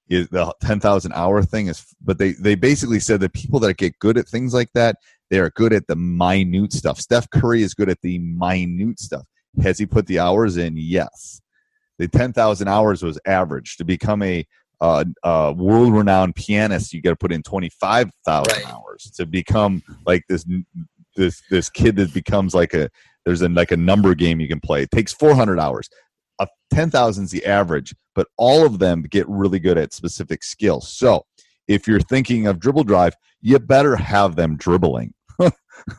is 0.08 0.28
the 0.28 0.54
10,000 0.62 1.12
hour 1.12 1.42
thing 1.42 1.66
is 1.66 1.84
but 2.00 2.16
they 2.16 2.32
they 2.32 2.54
basically 2.54 2.98
said 2.98 3.20
that 3.20 3.32
people 3.34 3.60
that 3.60 3.76
get 3.76 3.98
good 3.98 4.16
at 4.16 4.26
things 4.26 4.54
like 4.54 4.72
that 4.72 4.96
they 5.30 5.38
are 5.38 5.50
good 5.50 5.72
at 5.72 5.86
the 5.86 5.96
minute 5.96 6.72
stuff. 6.72 6.98
Steph 6.98 7.28
Curry 7.30 7.62
is 7.62 7.74
good 7.74 7.88
at 7.88 8.00
the 8.02 8.18
minute 8.18 8.98
stuff. 8.98 9.26
Has 9.62 9.78
he 9.78 9.86
put 9.86 10.06
the 10.06 10.18
hours 10.18 10.56
in? 10.56 10.76
Yes. 10.76 11.40
The 11.98 12.08
10,000 12.08 12.68
hours 12.68 13.02
was 13.02 13.18
average. 13.26 13.76
To 13.76 13.84
become 13.84 14.22
a, 14.22 14.46
uh, 14.80 15.04
uh, 15.24 15.52
world 15.56 15.92
renowned 15.92 16.36
pianist, 16.36 16.92
you 16.92 17.02
got 17.02 17.10
to 17.10 17.16
put 17.16 17.32
in 17.32 17.42
25,000 17.42 18.52
right. 18.52 18.72
hours. 18.72 19.10
To 19.16 19.26
become 19.26 19.82
like 20.06 20.22
this, 20.28 20.46
this, 21.16 21.42
this 21.50 21.68
kid 21.68 21.96
that 21.96 22.14
becomes 22.14 22.54
like 22.54 22.74
a, 22.74 22.88
there's 23.26 23.42
a, 23.42 23.48
like 23.48 23.72
a 23.72 23.76
number 23.76 24.14
game 24.14 24.40
you 24.40 24.48
can 24.48 24.60
play. 24.60 24.82
It 24.82 24.90
takes 24.90 25.12
400 25.12 25.58
hours. 25.58 25.88
A 26.38 26.46
10,000 26.72 27.24
is 27.24 27.30
the 27.32 27.44
average, 27.44 27.94
but 28.14 28.28
all 28.36 28.64
of 28.64 28.78
them 28.78 29.02
get 29.02 29.28
really 29.28 29.58
good 29.58 29.76
at 29.76 29.92
specific 29.92 30.44
skills. 30.44 30.88
So 30.92 31.24
if 31.66 31.88
you're 31.88 32.00
thinking 32.00 32.46
of 32.46 32.60
dribble 32.60 32.84
drive, 32.84 33.14
you 33.40 33.58
better 33.58 33.96
have 33.96 34.36
them 34.36 34.56
dribbling 34.56 35.12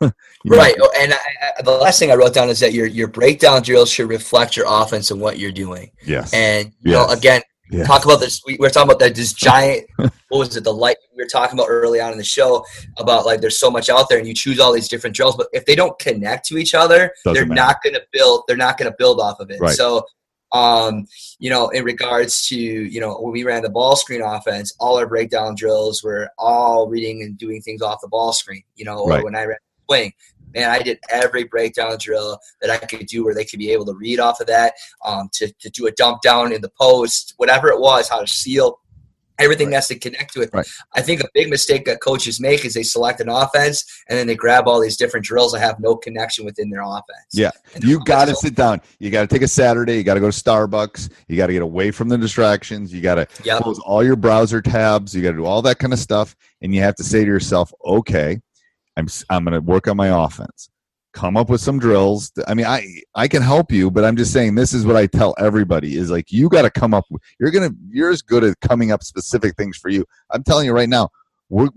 right. 0.46 0.74
Oh, 0.80 0.92
and 0.98 1.12
I, 1.12 1.16
I, 1.58 1.62
the 1.62 1.72
last 1.72 1.98
thing 1.98 2.10
I 2.10 2.14
wrote 2.14 2.34
down 2.34 2.48
is 2.48 2.60
that 2.60 2.72
your 2.72 2.86
your 2.86 3.08
breakdown 3.08 3.62
drills 3.62 3.90
should 3.90 4.08
reflect 4.08 4.56
your 4.56 4.66
offense 4.68 5.10
and 5.10 5.20
what 5.20 5.38
you're 5.38 5.52
doing. 5.52 5.90
Yes. 6.04 6.32
And 6.32 6.66
you 6.80 6.92
yes. 6.92 7.08
know, 7.08 7.14
again, 7.14 7.42
yes. 7.70 7.86
talk 7.86 8.04
about 8.04 8.20
this. 8.20 8.42
We, 8.46 8.58
are 8.58 8.70
talking 8.70 8.90
about 8.90 8.98
that 9.00 9.14
this 9.14 9.32
giant. 9.32 9.86
what 9.96 10.12
was 10.30 10.56
it? 10.56 10.64
The 10.64 10.72
light 10.72 10.96
we 11.16 11.22
were 11.22 11.28
talking 11.28 11.58
about 11.58 11.66
early 11.68 12.00
on 12.00 12.12
in 12.12 12.18
the 12.18 12.24
show 12.24 12.64
about 12.98 13.26
like 13.26 13.40
there's 13.40 13.58
so 13.58 13.70
much 13.70 13.88
out 13.88 14.08
there, 14.08 14.18
and 14.18 14.26
you 14.26 14.34
choose 14.34 14.60
all 14.60 14.72
these 14.72 14.88
different 14.88 15.16
drills, 15.16 15.36
but 15.36 15.48
if 15.52 15.64
they 15.66 15.74
don't 15.74 15.98
connect 15.98 16.46
to 16.46 16.58
each 16.58 16.74
other, 16.74 17.12
Doesn't 17.24 17.34
they're 17.34 17.46
matter. 17.46 17.60
not 17.60 17.82
going 17.82 17.94
to 17.94 18.02
build. 18.12 18.44
They're 18.46 18.56
not 18.56 18.78
going 18.78 18.90
to 18.90 18.96
build 18.98 19.20
off 19.20 19.40
of 19.40 19.50
it. 19.50 19.60
Right. 19.60 19.74
So 19.74 20.04
um, 20.52 21.06
you 21.38 21.50
know, 21.50 21.68
in 21.68 21.84
regards 21.84 22.46
to, 22.48 22.56
you 22.56 23.00
know, 23.00 23.16
when 23.20 23.32
we 23.32 23.44
ran 23.44 23.62
the 23.62 23.70
ball 23.70 23.96
screen 23.96 24.22
offense, 24.22 24.74
all 24.80 24.98
our 24.98 25.06
breakdown 25.06 25.54
drills 25.54 26.02
were 26.02 26.30
all 26.38 26.88
reading 26.88 27.22
and 27.22 27.38
doing 27.38 27.62
things 27.62 27.82
off 27.82 28.00
the 28.00 28.08
ball 28.08 28.32
screen, 28.32 28.62
you 28.74 28.84
know, 28.84 28.98
or 28.98 29.22
when 29.22 29.36
I 29.36 29.44
ran 29.44 29.58
swing. 29.90 30.12
Man, 30.54 30.68
I 30.68 30.80
did 30.80 30.98
every 31.10 31.44
breakdown 31.44 31.96
drill 31.98 32.38
that 32.60 32.70
I 32.70 32.78
could 32.78 33.06
do 33.06 33.24
where 33.24 33.34
they 33.34 33.44
could 33.44 33.60
be 33.60 33.70
able 33.70 33.86
to 33.86 33.94
read 33.94 34.18
off 34.18 34.40
of 34.40 34.48
that, 34.48 34.74
um, 35.04 35.28
to, 35.34 35.52
to 35.60 35.70
do 35.70 35.86
a 35.86 35.92
dump 35.92 36.22
down 36.22 36.52
in 36.52 36.60
the 36.60 36.70
post, 36.80 37.34
whatever 37.36 37.68
it 37.68 37.80
was, 37.80 38.08
how 38.08 38.20
to 38.20 38.26
seal 38.26 38.80
everything 39.38 39.68
right. 39.68 39.76
has 39.76 39.88
to 39.88 39.98
connect 39.98 40.34
to 40.34 40.42
it. 40.42 40.50
Right. 40.52 40.66
I 40.94 41.02
think 41.02 41.22
a 41.22 41.28
big 41.32 41.48
mistake 41.48 41.86
that 41.86 42.00
coaches 42.00 42.40
make 42.40 42.64
is 42.64 42.74
they 42.74 42.82
select 42.82 43.20
an 43.20 43.28
offense 43.28 43.84
and 44.08 44.18
then 44.18 44.26
they 44.26 44.34
grab 44.34 44.68
all 44.68 44.80
these 44.80 44.96
different 44.96 45.24
drills 45.24 45.52
that 45.52 45.60
have 45.60 45.80
no 45.80 45.96
connection 45.96 46.44
within 46.44 46.68
their 46.68 46.82
offense. 46.82 47.28
Yeah, 47.32 47.52
you 47.80 48.00
got 48.04 48.26
to 48.26 48.34
sit 48.34 48.54
down. 48.54 48.80
You 48.98 49.10
got 49.10 49.22
to 49.22 49.26
take 49.26 49.42
a 49.42 49.48
Saturday. 49.48 49.96
You 49.96 50.02
got 50.02 50.14
to 50.14 50.20
go 50.20 50.30
to 50.30 50.42
Starbucks. 50.42 51.10
You 51.28 51.36
got 51.36 51.46
to 51.46 51.52
get 51.52 51.62
away 51.62 51.90
from 51.90 52.08
the 52.08 52.18
distractions. 52.18 52.92
You 52.92 53.00
got 53.00 53.14
to 53.14 53.26
yep. 53.44 53.62
close 53.62 53.78
all 53.78 54.04
your 54.04 54.16
browser 54.16 54.60
tabs. 54.60 55.14
You 55.14 55.22
got 55.22 55.30
to 55.30 55.36
do 55.38 55.46
all 55.46 55.62
that 55.62 55.78
kind 55.78 55.92
of 55.92 55.98
stuff, 55.98 56.36
and 56.60 56.74
you 56.74 56.82
have 56.82 56.96
to 56.96 57.04
say 57.04 57.20
to 57.20 57.26
yourself, 57.26 57.72
"Okay, 57.84 58.40
I'm 59.00 59.08
I'm 59.28 59.44
going 59.44 59.54
to 59.54 59.60
work 59.60 59.88
on 59.88 59.96
my 59.96 60.08
offense. 60.24 60.70
Come 61.12 61.36
up 61.36 61.50
with 61.50 61.60
some 61.60 61.80
drills. 61.80 62.30
I 62.46 62.54
mean, 62.54 62.66
I 62.66 62.86
I 63.16 63.26
can 63.26 63.42
help 63.42 63.72
you, 63.72 63.90
but 63.90 64.04
I'm 64.04 64.16
just 64.16 64.32
saying 64.32 64.54
this 64.54 64.72
is 64.72 64.86
what 64.86 64.94
I 64.94 65.06
tell 65.06 65.34
everybody 65.38 65.96
is 65.96 66.08
like 66.10 66.30
you 66.30 66.48
got 66.48 66.62
to 66.62 66.70
come 66.70 66.94
up. 66.94 67.04
You're 67.40 67.50
gonna 67.50 67.70
you're 67.88 68.10
as 68.10 68.22
good 68.22 68.44
at 68.44 68.60
coming 68.60 68.92
up 68.92 69.02
specific 69.02 69.56
things 69.56 69.76
for 69.76 69.88
you. 69.88 70.04
I'm 70.30 70.44
telling 70.44 70.66
you 70.66 70.72
right 70.72 70.88
now, 70.88 71.08
we 71.48 71.68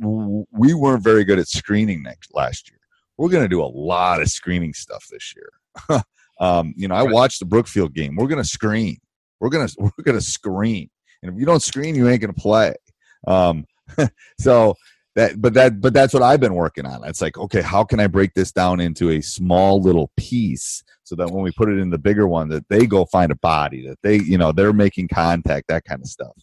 we 0.51 0.75
weren't 0.75 1.03
very 1.03 1.23
good 1.23 1.39
at 1.39 1.47
screening 1.47 2.03
next 2.03 2.35
last 2.35 2.69
year. 2.69 2.79
We're 3.17 3.29
gonna 3.29 3.47
do 3.47 3.63
a 3.63 3.65
lot 3.65 4.21
of 4.21 4.29
screening 4.29 4.73
stuff 4.73 5.07
this 5.09 5.33
year. 5.35 6.03
um, 6.39 6.75
you 6.77 6.87
know, 6.87 6.95
I 6.95 7.03
watched 7.03 7.39
the 7.39 7.45
Brookfield 7.45 7.95
game. 7.95 8.15
We're 8.15 8.27
gonna 8.27 8.43
screen. 8.43 8.97
We're 9.39 9.49
gonna 9.49 9.69
we're 9.79 10.03
gonna 10.03 10.21
screen, 10.21 10.91
and 11.23 11.33
if 11.33 11.39
you 11.39 11.47
don't 11.47 11.63
screen, 11.63 11.95
you 11.95 12.07
ain't 12.07 12.21
gonna 12.21 12.33
play. 12.33 12.75
Um, 13.27 13.65
so 14.39 14.75
that 15.15 15.41
but 15.41 15.53
that 15.53 15.79
but 15.79 15.93
that's 15.93 16.13
what 16.13 16.23
i've 16.23 16.39
been 16.39 16.55
working 16.55 16.85
on. 16.85 17.03
It's 17.03 17.21
like 17.21 17.37
okay 17.37 17.61
how 17.61 17.83
can 17.83 17.99
i 17.99 18.07
break 18.07 18.33
this 18.33 18.51
down 18.51 18.79
into 18.79 19.11
a 19.11 19.21
small 19.21 19.81
little 19.81 20.11
piece 20.17 20.83
so 21.03 21.15
that 21.15 21.29
when 21.29 21.43
we 21.43 21.51
put 21.51 21.69
it 21.69 21.77
in 21.77 21.89
the 21.89 21.97
bigger 21.97 22.27
one 22.27 22.49
that 22.49 22.67
they 22.69 22.85
go 22.85 23.05
find 23.05 23.31
a 23.31 23.35
body 23.35 23.85
that 23.87 23.99
they 24.01 24.17
you 24.17 24.37
know 24.37 24.51
they're 24.51 24.73
making 24.73 25.07
contact 25.07 25.67
that 25.67 25.85
kind 25.85 26.01
of 26.01 26.07
stuff. 26.07 26.35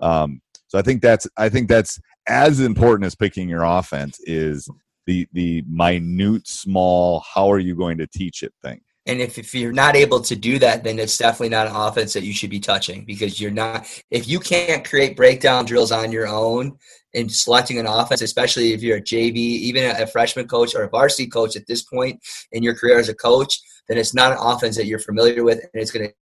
Um, 0.00 0.40
so 0.68 0.78
i 0.78 0.82
think 0.82 1.02
that's 1.02 1.26
i 1.36 1.48
think 1.48 1.68
that's 1.68 1.98
as 2.28 2.60
important 2.60 3.06
as 3.06 3.14
picking 3.14 3.48
your 3.48 3.64
offense 3.64 4.20
is 4.24 4.68
the 5.06 5.26
the 5.32 5.64
minute 5.66 6.46
small 6.46 7.20
how 7.34 7.50
are 7.50 7.58
you 7.58 7.74
going 7.74 7.98
to 7.98 8.06
teach 8.06 8.42
it 8.42 8.52
thing 8.62 8.80
and 9.08 9.22
if, 9.22 9.38
if 9.38 9.54
you're 9.54 9.72
not 9.72 9.96
able 9.96 10.20
to 10.20 10.36
do 10.36 10.58
that, 10.58 10.84
then 10.84 10.98
it's 10.98 11.16
definitely 11.16 11.48
not 11.48 11.66
an 11.66 11.74
offense 11.74 12.12
that 12.12 12.24
you 12.24 12.34
should 12.34 12.50
be 12.50 12.60
touching 12.60 13.06
because 13.06 13.40
you're 13.40 13.50
not, 13.50 13.88
if 14.10 14.28
you 14.28 14.38
can't 14.38 14.86
create 14.86 15.16
breakdown 15.16 15.64
drills 15.64 15.90
on 15.90 16.12
your 16.12 16.28
own 16.28 16.76
and 17.14 17.32
selecting 17.32 17.78
an 17.78 17.86
offense, 17.86 18.20
especially 18.20 18.74
if 18.74 18.82
you're 18.82 18.98
a 18.98 19.02
JV, 19.02 19.34
even 19.36 19.96
a 19.96 20.06
freshman 20.06 20.46
coach 20.46 20.74
or 20.74 20.82
a 20.82 20.90
varsity 20.90 21.26
coach 21.26 21.56
at 21.56 21.66
this 21.66 21.82
point 21.82 22.20
in 22.52 22.62
your 22.62 22.74
career 22.74 22.98
as 22.98 23.08
a 23.08 23.14
coach, 23.14 23.58
then 23.88 23.96
it's 23.96 24.14
not 24.14 24.32
an 24.32 24.38
offense 24.38 24.76
that 24.76 24.84
you're 24.84 24.98
familiar 24.98 25.42
with 25.42 25.58
and 25.58 25.82
it's 25.82 25.90
going 25.90 26.06
to 26.06 26.14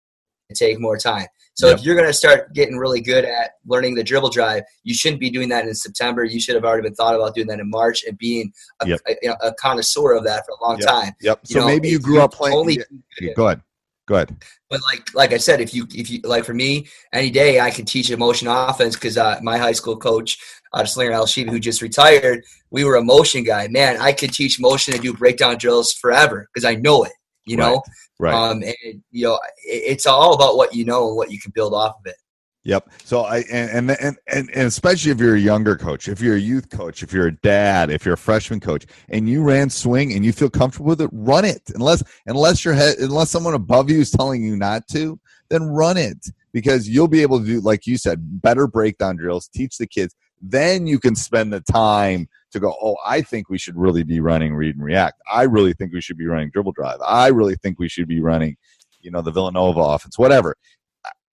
take 0.52 0.80
more 0.80 0.98
time. 0.98 1.26
So 1.54 1.68
yep. 1.68 1.78
if 1.78 1.85
you're 1.85 1.94
going 1.94 2.09
to 2.09 2.12
start 2.12 2.52
getting 2.52 2.76
really 2.76 3.00
good 3.00 3.24
at 3.24 3.52
learning 3.64 3.94
the 3.94 4.02
dribble 4.02 4.30
drive, 4.30 4.64
you 4.83 4.92
shouldn't 4.92 5.20
be 5.20 5.30
doing 5.30 5.48
that 5.50 5.66
in 5.66 5.74
September. 5.74 6.24
You 6.24 6.40
should 6.40 6.57
have 6.57 6.64
already 6.64 6.83
been 6.83 6.94
thought 6.94 7.14
about 7.14 7.35
doing 7.35 7.46
that 7.46 7.61
in 7.61 7.70
March 7.70 8.04
and 8.04 8.18
being 8.18 8.52
a, 8.80 8.88
yep. 8.88 9.00
a, 9.09 9.46
a 9.46 9.54
connoisseur 9.54 10.14
of 10.14 10.24
that 10.24 10.44
for 10.44 10.52
a 10.61 10.68
long 10.68 10.80
yep. 10.80 10.88
time. 10.88 11.12
Yep. 11.20 11.40
You 11.46 11.52
so 11.54 11.61
know, 11.61 11.66
maybe 11.66 11.88
you 11.88 12.00
grew 12.00 12.20
up 12.20 12.33
playing. 12.33 12.57
Only, 12.57 12.80
yeah. 13.20 13.33
Go 13.35 13.46
ahead. 13.46 13.62
Go 14.07 14.16
ahead. 14.16 14.37
But 14.68 14.80
like 14.83 15.14
like 15.14 15.33
I 15.33 15.38
said, 15.38 15.61
if 15.61 15.72
you 15.72 15.87
if 15.94 16.11
you 16.11 16.20
like 16.24 16.44
for 16.44 16.52
me, 16.52 16.87
any 17.12 17.30
day 17.30 17.61
I 17.61 17.70
can 17.70 17.87
teach 17.87 18.11
a 18.11 18.16
motion 18.16 18.48
offense 18.48 18.96
because 18.96 19.16
uh, 19.16 19.38
my 19.42 19.57
high 19.57 19.72
school 19.72 19.96
coach, 19.96 20.38
uh, 20.74 20.85
Slinger 20.85 21.12
Al 21.12 21.26
Shiva, 21.26 21.50
who 21.50 21.59
just 21.59 21.80
retired, 21.80 22.44
we 22.70 22.85
were 22.85 22.96
a 22.96 23.02
motion 23.02 23.44
guy. 23.44 23.66
Man, 23.68 23.96
I 23.98 24.12
could 24.12 24.33
teach 24.33 24.61
motion 24.61 24.92
and 24.92 25.02
do 25.02 25.14
breakdown 25.14 25.57
drills 25.57 25.94
forever 25.94 26.50
because 26.52 26.66
I 26.66 26.74
know 26.74 27.04
it. 27.04 27.12
You 27.46 27.57
know, 27.57 27.83
right? 28.18 28.35
Um, 28.35 28.62
and 28.62 29.02
you 29.11 29.26
know, 29.26 29.38
it's 29.64 30.07
all 30.07 30.35
about 30.35 30.57
what 30.57 30.74
you 30.74 30.85
know 30.85 31.09
and 31.09 31.16
what 31.16 31.30
you 31.30 31.40
can 31.40 31.52
build 31.54 31.74
off 31.74 31.96
of 31.98 32.07
it. 32.07 32.16
Yep. 32.64 32.90
So 33.04 33.20
I 33.20 33.44
and, 33.52 33.90
and 33.90 34.16
and 34.26 34.50
and 34.54 34.66
especially 34.66 35.12
if 35.12 35.20
you're 35.20 35.35
a 35.35 35.40
younger 35.40 35.76
coach, 35.76 36.09
if 36.09 36.22
you're 36.22 36.37
a 36.37 36.40
youth 36.40 36.70
coach, 36.70 37.02
if 37.02 37.12
you're 37.12 37.26
a 37.26 37.37
dad, 37.37 37.90
if 37.90 38.07
you're 38.07 38.14
a 38.14 38.18
freshman 38.18 38.59
coach, 38.59 38.87
and 39.11 39.28
you 39.28 39.42
ran 39.42 39.68
swing 39.68 40.14
and 40.14 40.24
you 40.24 40.33
feel 40.33 40.48
comfortable 40.48 40.88
with 40.88 41.02
it, 41.02 41.11
run 41.12 41.44
it. 41.44 41.62
Unless 41.74 42.02
unless 42.26 42.64
your 42.64 42.72
head 42.72 42.96
unless 42.98 43.30
someone 43.30 43.52
above 43.52 43.90
you 43.90 44.00
is 44.00 44.11
telling 44.11 44.42
you 44.42 44.57
not 44.57 44.88
to, 44.92 45.20
then 45.50 45.64
run 45.64 45.98
it 45.98 46.26
because 46.54 46.88
you'll 46.88 47.09
be 47.09 47.20
able 47.20 47.38
to 47.38 47.44
do 47.44 47.61
like 47.61 47.87
you 47.87 47.98
said, 47.98 48.40
better 48.40 48.66
breakdown 48.66 49.16
drills, 49.16 49.48
teach 49.48 49.76
the 49.76 49.87
kids. 49.87 50.14
Then 50.40 50.87
you 50.87 50.99
can 50.99 51.14
spend 51.14 51.53
the 51.53 51.61
time 51.61 52.29
to 52.53 52.61
go, 52.61 52.75
oh, 52.81 52.97
I 53.05 53.23
think 53.23 53.49
we 53.49 53.59
should 53.59 53.77
really 53.77 54.03
be 54.03 54.20
running 54.20 54.55
read 54.55 54.77
and 54.77 54.85
react. 54.85 55.20
I 55.31 55.42
really 55.42 55.73
think 55.73 55.92
we 55.92 56.01
should 56.01 56.18
be 56.18 56.27
running 56.27 56.51
dribble 56.51 56.73
drive. 56.73 56.99
I 57.07 57.29
really 57.29 57.57
think 57.57 57.79
we 57.79 57.88
should 57.88 58.09
be 58.09 58.20
running, 58.20 58.57
you 59.01 59.11
know, 59.11 59.23
the 59.23 59.33
Villanova 59.33 59.81
offense, 59.81 60.18
whatever 60.18 60.57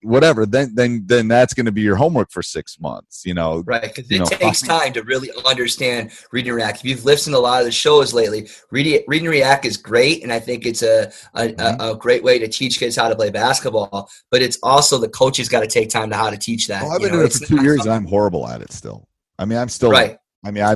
whatever 0.02 0.44
then 0.44 0.74
then 0.74 1.02
then 1.06 1.28
that's 1.28 1.54
going 1.54 1.66
to 1.66 1.72
be 1.72 1.80
your 1.80 1.96
homework 1.96 2.30
for 2.30 2.42
six 2.42 2.80
months 2.80 3.24
you 3.24 3.34
know 3.34 3.62
right 3.66 3.82
because 3.82 4.10
it 4.10 4.18
know, 4.18 4.24
takes 4.24 4.60
time 4.60 4.92
to 4.92 5.02
really 5.02 5.30
understand 5.46 6.10
read 6.32 6.46
and 6.46 6.56
react 6.56 6.78
if 6.78 6.84
you've 6.84 7.04
listened 7.04 7.34
to 7.34 7.38
a 7.38 7.40
lot 7.40 7.60
of 7.60 7.66
the 7.66 7.72
shows 7.72 8.12
lately 8.12 8.48
read, 8.70 9.02
read 9.06 9.22
and 9.22 9.30
react 9.30 9.64
is 9.64 9.76
great 9.76 10.22
and 10.22 10.32
i 10.32 10.40
think 10.40 10.66
it's 10.66 10.82
a 10.82 11.12
a, 11.34 11.48
mm-hmm. 11.48 11.80
a, 11.80 11.92
a, 11.92 11.96
great 11.96 12.22
way 12.22 12.38
to 12.38 12.48
teach 12.48 12.78
kids 12.78 12.96
how 12.96 13.08
to 13.08 13.14
play 13.14 13.30
basketball 13.30 14.08
but 14.30 14.42
it's 14.42 14.58
also 14.62 14.98
the 14.98 15.08
coaches 15.08 15.48
got 15.48 15.60
to 15.60 15.68
take 15.68 15.88
time 15.88 16.10
to 16.10 16.16
how 16.16 16.30
to 16.30 16.36
teach 16.36 16.66
that 16.66 16.82
well, 16.82 16.92
i've 16.92 17.00
been 17.00 17.12
doing 17.12 17.26
it 17.26 17.32
for 17.32 17.46
two 17.46 17.62
years 17.62 17.80
and 17.82 17.92
i'm 17.92 18.06
horrible 18.06 18.46
at 18.48 18.60
it 18.60 18.72
still 18.72 19.08
i 19.38 19.44
mean 19.44 19.58
i'm 19.58 19.68
still 19.68 19.90
right 19.90 20.18
I 20.44 20.50
mean, 20.50 20.64
I, 20.64 20.72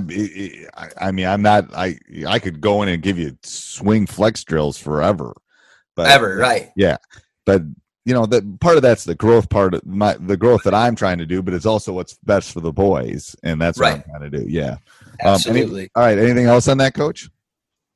I, 0.77 1.09
I 1.09 1.11
mean, 1.11 1.27
I'm 1.27 1.43
not. 1.43 1.75
I, 1.75 1.99
I 2.25 2.39
could 2.39 2.61
go 2.61 2.83
in 2.83 2.89
and 2.89 3.03
give 3.03 3.19
you 3.19 3.37
swing 3.43 4.07
flex 4.07 4.45
drills 4.45 4.79
forever, 4.79 5.35
but 5.97 6.09
ever, 6.09 6.37
right? 6.37 6.71
Yeah, 6.77 6.99
but 7.45 7.63
you 8.07 8.15
know 8.15 8.25
that 8.25 8.61
part 8.61 8.77
of 8.77 8.83
that's 8.83 9.05
the 9.05 9.15
growth 9.15 9.51
part 9.51 9.75
of 9.75 9.85
my 9.85 10.17
the 10.21 10.37
growth 10.37 10.63
that 10.63 10.73
i'm 10.73 10.95
trying 10.95 11.19
to 11.19 11.27
do 11.27 11.43
but 11.43 11.53
it's 11.53 11.67
also 11.67 11.93
what's 11.93 12.15
best 12.25 12.53
for 12.53 12.61
the 12.61 12.73
boys 12.73 13.37
and 13.43 13.61
that's 13.61 13.79
right. 13.79 13.99
what 13.99 14.05
i'm 14.07 14.21
trying 14.21 14.31
to 14.31 14.39
do 14.39 14.47
yeah 14.49 14.77
absolutely 15.21 15.65
um, 15.65 15.77
any, 15.79 15.91
all 15.97 16.03
right 16.05 16.19
anything 16.19 16.47
else 16.47 16.69
on 16.69 16.79
that 16.79 16.95
coach 16.95 17.29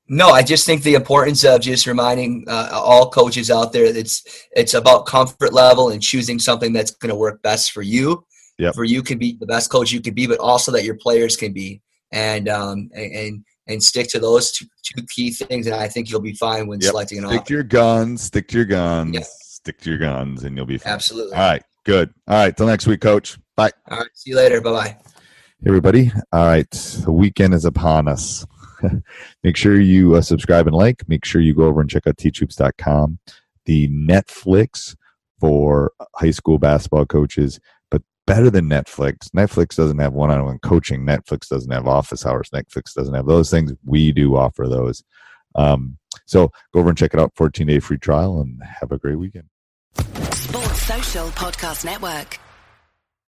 no 0.08 0.30
i 0.30 0.42
just 0.42 0.66
think 0.66 0.82
the 0.82 0.94
importance 0.94 1.44
of 1.44 1.60
just 1.60 1.86
reminding 1.86 2.44
uh, 2.48 2.68
all 2.72 3.08
coaches 3.08 3.50
out 3.50 3.72
there 3.72 3.84
it's 3.84 4.46
it's 4.52 4.74
about 4.74 5.06
comfort 5.06 5.52
level 5.52 5.90
and 5.90 6.02
choosing 6.02 6.38
something 6.38 6.72
that's 6.72 6.90
going 6.90 7.10
to 7.10 7.16
work 7.16 7.40
best 7.42 7.70
for 7.70 7.82
you 7.82 8.24
yep. 8.58 8.74
for 8.74 8.84
you 8.84 9.02
can 9.02 9.16
be 9.16 9.36
the 9.38 9.46
best 9.46 9.70
coach 9.70 9.92
you 9.92 10.00
can 10.00 10.12
be 10.12 10.26
but 10.26 10.40
also 10.40 10.72
that 10.72 10.84
your 10.84 10.96
players 10.96 11.36
can 11.36 11.52
be 11.52 11.80
and 12.12 12.48
um 12.48 12.90
and, 12.94 13.44
and 13.70 13.82
stick 13.82 14.08
to 14.08 14.18
those 14.18 14.50
two, 14.52 14.66
two 14.82 15.02
key 15.06 15.30
things, 15.30 15.66
and 15.66 15.76
I 15.76 15.88
think 15.88 16.10
you'll 16.10 16.20
be 16.20 16.34
fine 16.34 16.66
when 16.66 16.80
Yep. 16.80 16.90
selecting 16.90 17.18
an 17.18 17.24
Stick 17.24 17.34
offense. 17.34 17.48
to 17.48 17.54
your 17.54 17.62
guns. 17.62 18.22
Stick 18.22 18.48
to 18.48 18.56
your 18.56 18.66
guns. 18.66 19.14
Yeah. 19.14 19.24
Stick 19.64 19.78
to 19.82 19.90
your 19.90 19.98
guns, 19.98 20.44
and 20.44 20.56
you'll 20.56 20.66
be 20.66 20.78
fine. 20.78 20.94
Absolutely. 20.94 21.34
All 21.34 21.46
right. 21.46 21.62
Good. 21.84 22.14
All 22.26 22.36
right. 22.36 22.56
Till 22.56 22.66
next 22.66 22.86
week, 22.86 23.00
Coach. 23.00 23.38
Bye. 23.56 23.70
All 23.90 23.98
right. 23.98 24.08
See 24.14 24.30
you 24.30 24.36
later. 24.36 24.60
Bye 24.62 24.72
bye. 24.72 24.88
Hey, 24.88 25.66
everybody. 25.66 26.10
All 26.32 26.46
right. 26.46 26.70
The 26.70 27.12
weekend 27.12 27.52
is 27.52 27.66
upon 27.66 28.08
us. 28.08 28.46
Make 29.44 29.56
sure 29.56 29.78
you 29.78 30.14
uh, 30.14 30.22
subscribe 30.22 30.66
and 30.66 30.74
like. 30.74 31.06
Make 31.08 31.26
sure 31.26 31.42
you 31.42 31.54
go 31.54 31.64
over 31.64 31.82
and 31.82 31.90
check 31.90 32.06
out 32.06 32.16
teachhoops.com. 32.16 33.18
The 33.66 33.88
Netflix 33.88 34.96
for 35.38 35.92
high 36.16 36.30
school 36.30 36.58
basketball 36.58 37.04
coaches, 37.04 37.60
but 37.90 38.00
better 38.26 38.48
than 38.48 38.68
Netflix. 38.68 39.28
Netflix 39.36 39.76
doesn't 39.76 39.98
have 39.98 40.14
one 40.14 40.30
on 40.30 40.44
one 40.44 40.58
coaching. 40.60 41.04
Netflix 41.04 41.48
doesn't 41.48 41.70
have 41.70 41.86
office 41.86 42.24
hours. 42.24 42.48
Netflix 42.50 42.94
doesn't 42.94 43.14
have 43.14 43.26
those 43.26 43.50
things. 43.50 43.72
We 43.84 44.12
do 44.12 44.36
offer 44.36 44.68
those. 44.68 45.04
Um, 45.54 45.98
so 46.26 46.52
go 46.72 46.80
over 46.80 46.88
and 46.90 46.98
check 46.98 47.14
it 47.14 47.20
out. 47.20 47.32
14 47.36 47.66
day 47.66 47.80
free 47.80 47.98
trial 47.98 48.40
and 48.40 48.62
have 48.62 48.92
a 48.92 48.98
great 48.98 49.16
weekend. 49.16 49.46
Sports 49.94 50.82
Social 50.82 51.28
Podcast 51.28 51.84
Network. 51.84 52.38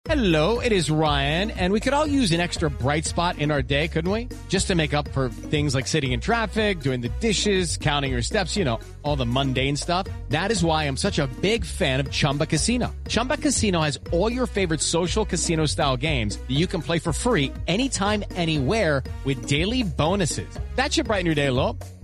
Hello, 0.07 0.61
it 0.61 0.70
is 0.70 0.90
Ryan, 0.90 1.50
and 1.53 1.72
we 1.72 1.81
could 1.81 1.94
all 1.94 2.07
use 2.07 2.31
an 2.33 2.38
extra 2.38 2.68
bright 2.68 3.07
spot 3.07 3.38
in 3.38 3.50
our 3.50 3.62
day, 3.62 3.88
couldn't 3.88 4.11
we? 4.11 4.29
Just 4.48 4.66
to 4.66 4.74
make 4.74 4.92
up 4.92 5.09
for 5.12 5.31
things 5.31 5.74
like 5.74 5.87
sitting 5.87 6.12
in 6.12 6.20
traffic, 6.20 6.81
doing 6.81 7.00
the 7.00 7.09
dishes, 7.20 7.79
counting 7.79 8.12
your 8.12 8.20
steps, 8.20 8.55
you 8.55 8.66
know, 8.66 8.79
all 9.03 9.16
the 9.16 9.24
mundane 9.24 9.77
stuff. 9.77 10.07
That 10.29 10.50
is 10.50 10.62
why 10.62 10.85
I'm 10.85 10.98
such 10.98 11.18
a 11.18 11.27
big 11.40 11.64
fan 11.64 12.00
of 12.00 12.11
Chumba 12.11 12.44
Casino. 12.44 12.94
Chumba 13.09 13.38
Casino 13.38 13.81
has 13.81 13.98
all 14.12 14.31
your 14.31 14.46
favorite 14.46 14.83
social 14.83 15.24
casino 15.24 15.64
style 15.64 15.96
games 15.96 16.37
that 16.37 16.55
you 16.55 16.66
can 16.66 16.83
play 16.83 16.98
for 16.98 17.14
free 17.14 17.50
anytime, 17.66 18.22
anywhere 18.35 19.03
with 19.24 19.46
daily 19.46 19.85
bonuses. 19.85 20.59
That 20.74 20.92
should 20.92 21.07
brighten 21.07 21.24
your 21.24 21.35
day 21.35 21.46
a 21.46 21.53
little. 21.53 21.79